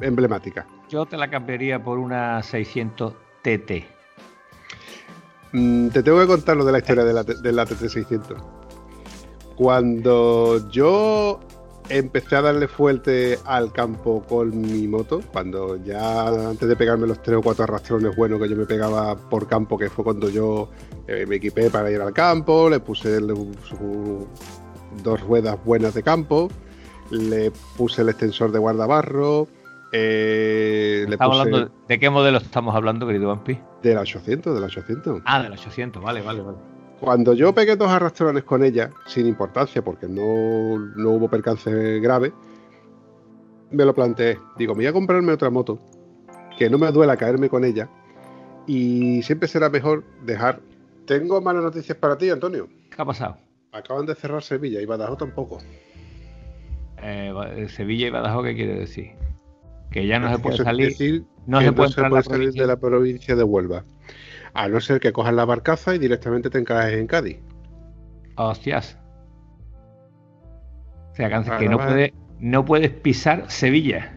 [0.00, 0.66] emblemática.
[0.88, 3.84] Yo te la cambiaría por una 600 TT.
[5.52, 8.42] Mm, te tengo que contar lo de la historia de la, de la TT600.
[9.56, 11.40] Cuando yo
[11.96, 17.22] empecé a darle fuerte al campo con mi moto, cuando ya antes de pegarme los
[17.22, 20.68] tres o cuatro arrastrones buenos que yo me pegaba por campo, que fue cuando yo
[21.06, 24.26] eh, me equipé para ir al campo, le puse su-
[25.02, 26.48] dos ruedas buenas de campo,
[27.10, 29.46] le puse el extensor de guardabarro,
[29.92, 33.58] eh, le puse hablando, ¿De qué modelo estamos hablando, querido Vampi?
[33.82, 35.22] de la 800, de la 800.
[35.26, 36.56] Ah, del 800, vale, vale, vale.
[37.02, 42.32] Cuando yo pegué dos arrastrones con ella, sin importancia, porque no, no hubo percance grave,
[43.72, 44.38] me lo planteé.
[44.56, 45.80] Digo, me voy a comprarme otra moto,
[46.56, 47.90] que no me duela caerme con ella,
[48.68, 50.60] y siempre será mejor dejar.
[51.04, 52.68] Tengo malas noticias para ti, Antonio.
[52.94, 53.36] ¿Qué ha pasado?
[53.72, 55.58] Acaban de cerrar Sevilla y Badajoz tampoco.
[57.02, 59.10] Eh, Sevilla y Badajoz, ¿qué quiere decir?
[59.90, 61.24] Que ya no se puede salir.
[61.48, 63.84] no se puede entrar en la salir de la provincia de Huelva.
[64.54, 67.38] A no ser que cojas la barcaza y directamente te encajes en Cádiz.
[68.36, 68.98] Hostias.
[71.12, 74.16] O sea, que, que no, puede, no puedes pisar Sevilla.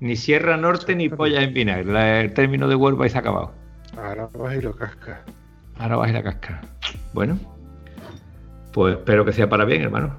[0.00, 1.84] Ni Sierra Norte ni Polla en Vinagre.
[1.92, 3.52] La- El término de Huelva y se ha acabado.
[3.96, 5.18] Ahora vas y lo cascas.
[5.76, 6.60] Ahora vas a ir a cascar.
[7.12, 7.38] Bueno,
[8.72, 10.16] pues espero que sea para bien, hermano.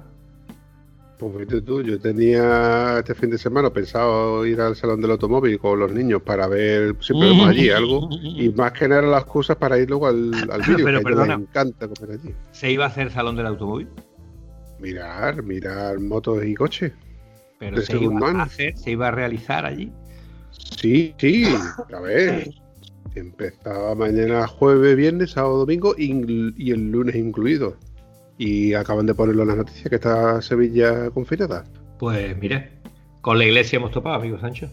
[1.20, 5.58] Pues vete tú, yo tenía este fin de semana pensado ir al salón del automóvil
[5.58, 9.58] con los niños para ver si podemos allí algo y más que nada las cosas
[9.58, 11.36] para ir luego al, al vídeo, Pero que perdona.
[11.36, 12.34] les encanta comer allí.
[12.52, 13.88] ¿Se iba a hacer salón del automóvil?
[14.78, 16.92] Mirar, mirar motos y coches.
[17.58, 19.92] Pero se iba a hacer, se iba a realizar allí.
[20.52, 21.44] Sí, sí,
[21.92, 22.48] a ver.
[23.14, 27.76] Empezaba mañana jueves, viernes, sábado, domingo y el lunes incluido.
[28.42, 31.64] Y acaban de ponerlo en las noticias que está Sevilla confinada.
[31.98, 32.70] Pues mire,
[33.20, 34.70] con la iglesia hemos topado, amigo Sancho.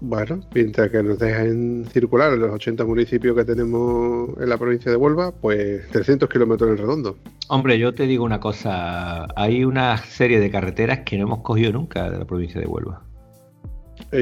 [0.00, 4.90] Bueno, mientras que nos dejen circular en los 80 municipios que tenemos en la provincia
[4.90, 7.18] de Huelva, pues 300 kilómetros en redondo.
[7.48, 11.70] Hombre, yo te digo una cosa, hay una serie de carreteras que no hemos cogido
[11.72, 13.04] nunca de la provincia de Huelva.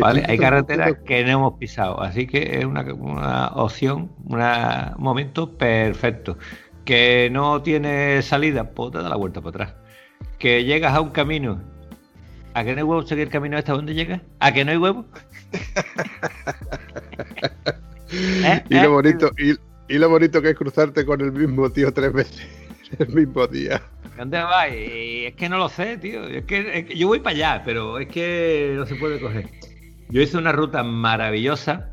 [0.00, 0.22] ¿Vale?
[0.28, 5.56] Hay carreteras que no hemos pisado, así que es una, una opción, una- un momento
[5.56, 6.36] perfecto.
[6.90, 9.74] Que no tiene salida, pues te da la vuelta para atrás.
[10.38, 11.62] Que llegas a un camino,
[12.54, 14.22] ¿a que no hay huevo seguir el camino hasta dónde llegas?
[14.40, 15.06] ¿A que no hay huevo?
[18.42, 18.64] ¿Eh?
[18.68, 18.78] Y ¿Eh?
[18.78, 19.52] lo bonito, y,
[19.94, 22.46] y lo bonito que es cruzarte con el mismo tío tres veces
[22.98, 23.82] el mismo día.
[24.16, 24.68] ¿Dónde vas?
[24.72, 26.26] Y es que no lo sé, tío.
[26.26, 29.50] Es que, es que yo voy para allá, pero es que no se puede coger.
[30.08, 31.90] Yo hice una ruta maravillosa.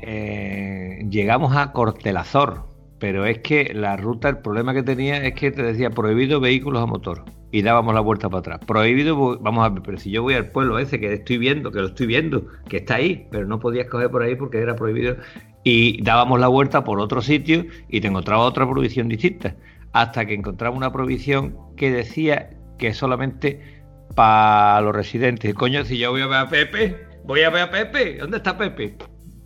[0.00, 2.66] eh, llegamos a Cortelazor,
[2.98, 6.82] pero es que la ruta, el problema que tenía es que te decía prohibido vehículos
[6.82, 8.60] a motor y dábamos la vuelta para atrás.
[8.66, 11.80] Prohibido, vamos a ver, pero si yo voy al pueblo ese que estoy viendo, que
[11.80, 15.16] lo estoy viendo, que está ahí, pero no podías coger por ahí porque era prohibido
[15.62, 19.56] y dábamos la vuelta por otro sitio y te encontraba otra prohibición distinta
[19.92, 23.82] hasta que encontramos una prohibición que decía que solamente
[24.14, 25.54] para los residentes.
[25.54, 28.18] Coño, si yo voy a ver a Pepe, voy a ver a Pepe.
[28.18, 28.96] ¿Dónde está Pepe?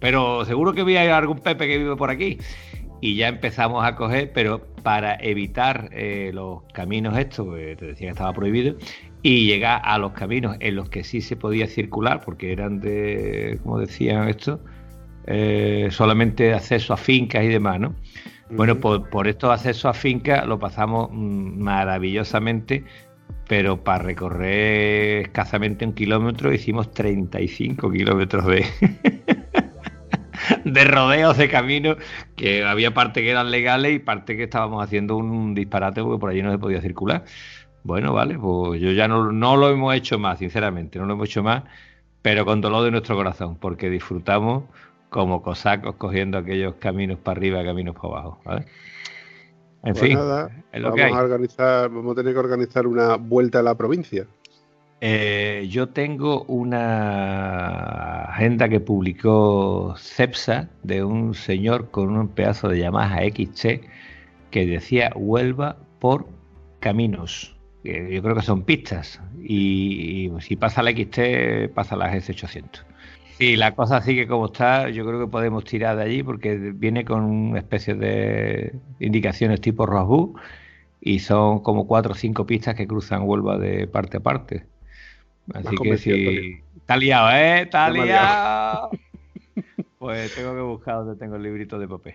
[0.01, 2.39] Pero seguro que vi a algún Pepe que vive por aquí.
[3.01, 8.09] Y ya empezamos a coger, pero para evitar eh, los caminos estos, que te decía
[8.09, 8.77] que estaba prohibido,
[9.23, 13.59] y llegar a los caminos en los que sí se podía circular, porque eran de,
[13.63, 14.61] como decían esto,
[15.27, 17.95] eh, solamente acceso a fincas y demás, ¿no?
[18.51, 22.85] Bueno, por, por estos accesos a fincas lo pasamos mm, maravillosamente,
[23.47, 28.65] pero para recorrer escasamente un kilómetro hicimos 35 kilómetros de,
[30.65, 31.97] de rodeos de camino,
[32.37, 36.31] que había parte que eran legales y parte que estábamos haciendo un disparate porque por
[36.31, 37.25] allí no se podía circular.
[37.83, 41.29] Bueno, vale, pues yo ya no, no lo hemos hecho más, sinceramente, no lo hemos
[41.29, 41.65] hecho más,
[42.23, 44.65] pero con dolor de nuestro corazón, porque disfrutamos
[45.11, 48.41] como cosacos cogiendo aquellos caminos para arriba y caminos para abajo.
[48.45, 48.67] ¿vale?
[49.83, 51.15] En Pues fin, nada, es lo vamos que hay.
[51.15, 54.29] a organizar, vamos a tener que organizar una vuelta a la provincia.
[55.01, 62.81] Eh, yo tengo una agenda que publicó CEPSA de un señor con un pedazo de
[62.81, 63.83] Yamaha XC
[64.51, 66.27] que decía Huelva por
[66.81, 67.57] caminos.
[67.85, 69.21] que yo creo que son pistas.
[69.43, 72.85] Y, si pasa la XT, pasa la GS800.
[73.39, 77.05] Si la cosa sigue como está, yo creo que podemos tirar de allí porque viene
[77.05, 80.35] con una especie de indicaciones tipo Rosbu
[81.01, 84.67] y son como cuatro o cinco pistas que cruzan Huelva de parte a parte.
[85.55, 86.63] Así que si...
[86.77, 87.63] Está liado, ¿eh?
[87.63, 88.91] Está liado.
[89.99, 92.15] Pues tengo que buscar donde tengo el librito de papel.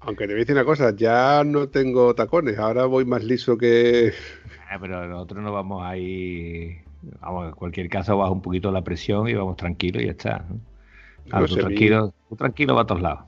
[0.00, 3.58] Aunque te voy a decir una cosa, ya no tengo tacones, ahora voy más liso
[3.58, 4.12] que...
[4.70, 6.78] Ah, pero nosotros no vamos a ir.
[7.20, 10.44] Vamos, en cualquier caso, baja un poquito la presión y vamos tranquilos y ya está.
[10.48, 11.40] ¿no?
[11.40, 13.24] No tú tranquilo, tú tranquilo va a todos lados.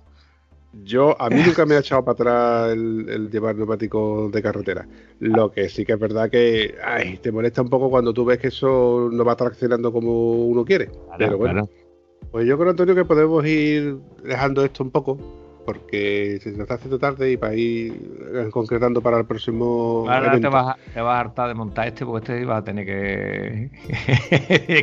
[0.82, 4.86] Yo, a mí nunca me ha echado para atrás el, el llevar neumáticos de carretera.
[5.19, 8.39] Lo que sí que es verdad que ay, te molesta un poco cuando tú ves
[8.39, 10.86] que eso no va traccionando como uno quiere.
[10.86, 12.31] Claro, Pero bueno, claro.
[12.31, 15.19] pues yo creo, Antonio, que podemos ir dejando esto un poco,
[15.66, 20.48] porque se nos está haciendo tarde y para ir concretando para el próximo Ahora te
[20.48, 23.70] vas, a, te vas a hartar de montar este porque este vas a tener que.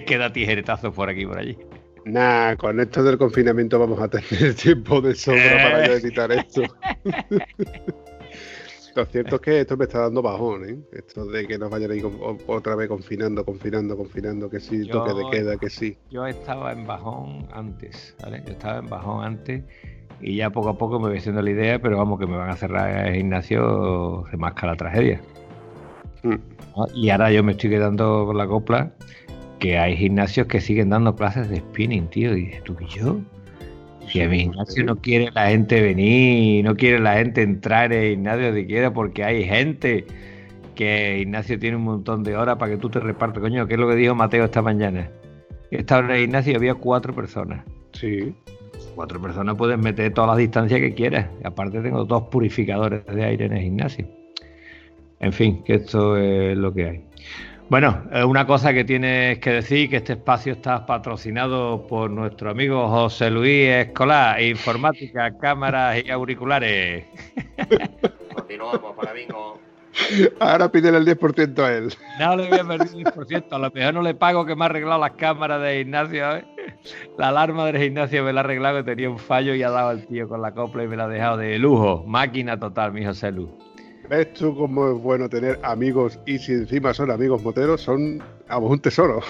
[0.05, 1.57] que dar tijeretazos por aquí y por allí.
[2.05, 6.63] Nah, con esto del confinamiento vamos a tener tiempo de sobra para yo editar esto.
[8.95, 10.77] Lo cierto es que esto me está dando bajón, ¿eh?
[10.91, 14.59] Esto de que nos vayan a ir con- o- otra vez confinando, confinando, confinando, que
[14.59, 15.97] sí, Yo- toque de queda, que sí.
[16.11, 18.43] Yo estaba en bajón antes, ¿vale?
[18.45, 19.63] Yo estaba en bajón antes
[20.21, 22.51] y ya poco a poco me voy haciendo la idea, pero vamos, que me van
[22.51, 25.21] a cerrar el gimnasio, se masca la tragedia.
[26.21, 26.35] Mm.
[26.77, 26.85] ¿no?
[26.93, 28.91] Y ahora yo me estoy quedando con la copla
[29.63, 32.35] que hay gimnasios que siguen dando clases de spinning, tío.
[32.35, 33.21] Y dices, tú que yo.
[34.09, 38.15] Si a mi gimnasio no quiere la gente venir, no quiere la gente entrar en
[38.15, 40.05] gimnasio donde quiera porque hay gente
[40.75, 43.41] que Ignacio tiene un montón de horas para que tú te repartas.
[43.41, 45.09] Coño, ¿qué es lo que dijo Mateo esta mañana?
[45.71, 47.63] En el gimnasio y había cuatro personas.
[47.93, 48.35] Sí.
[48.95, 51.29] Cuatro personas puedes meter todas las distancias que quieras.
[51.45, 54.05] Aparte tengo dos purificadores de aire en el gimnasio.
[55.21, 57.12] En fin, que esto es lo que hay.
[57.73, 62.51] Bueno, eh, una cosa que tienes que decir, que este espacio está patrocinado por nuestro
[62.51, 67.07] amigo José Luis Escolar, informática, cámaras y auriculares.
[68.35, 69.59] Continuamos para bingo.
[70.39, 71.91] Ahora pídele el 10% a él.
[72.19, 74.65] No le voy a pedir el 10%, a lo mejor no le pago que me
[74.65, 76.35] ha arreglado las cámaras de Ignacio.
[76.35, 76.45] ¿eh?
[77.17, 79.89] La alarma del Ignacio me la ha arreglado, que tenía un fallo y ha dado
[79.89, 82.03] el tío con la copla y me la ha dejado de lujo.
[82.05, 83.49] Máquina total, mi José Luis.
[84.15, 88.69] ¿Ves tú cómo es bueno tener amigos y si encima son amigos moteros, son vamos,
[88.69, 89.21] un tesoro?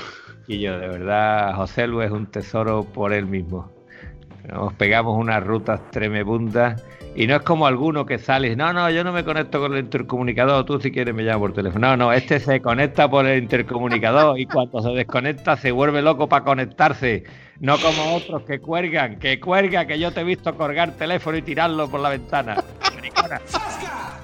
[0.45, 3.72] Y yo, de verdad, José Luis es un tesoro por él mismo.
[4.45, 6.84] Nos pegamos unas rutas tremebundas
[7.15, 9.61] y no es como alguno que sale y dice, no, no, yo no me conecto
[9.61, 11.88] con el intercomunicador, tú si quieres me llamas por teléfono.
[11.88, 16.27] No, no, este se conecta por el intercomunicador y cuando se desconecta se vuelve loco
[16.27, 17.23] para conectarse.
[17.61, 21.41] No como otros que cuelgan, que cuelga, que yo te he visto colgar teléfono y
[21.41, 22.57] tirarlo por la ventana.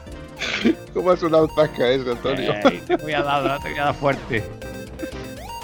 [0.94, 2.54] ¿Cómo ha sonado tasca eso, Antonio?
[2.86, 4.44] Te voy a dar, te voy a dar fuerte.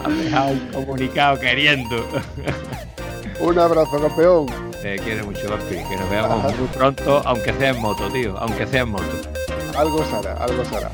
[0.04, 2.06] Has dejado un comunicado queriendo.
[3.40, 4.46] Un abrazo, campeón.
[4.82, 5.76] Te quiero mucho, papi.
[5.76, 8.38] Que nos veamos muy pronto, aunque sea en moto, tío.
[8.38, 9.04] Aunque sea en moto.
[9.78, 10.92] Algo será, algo será.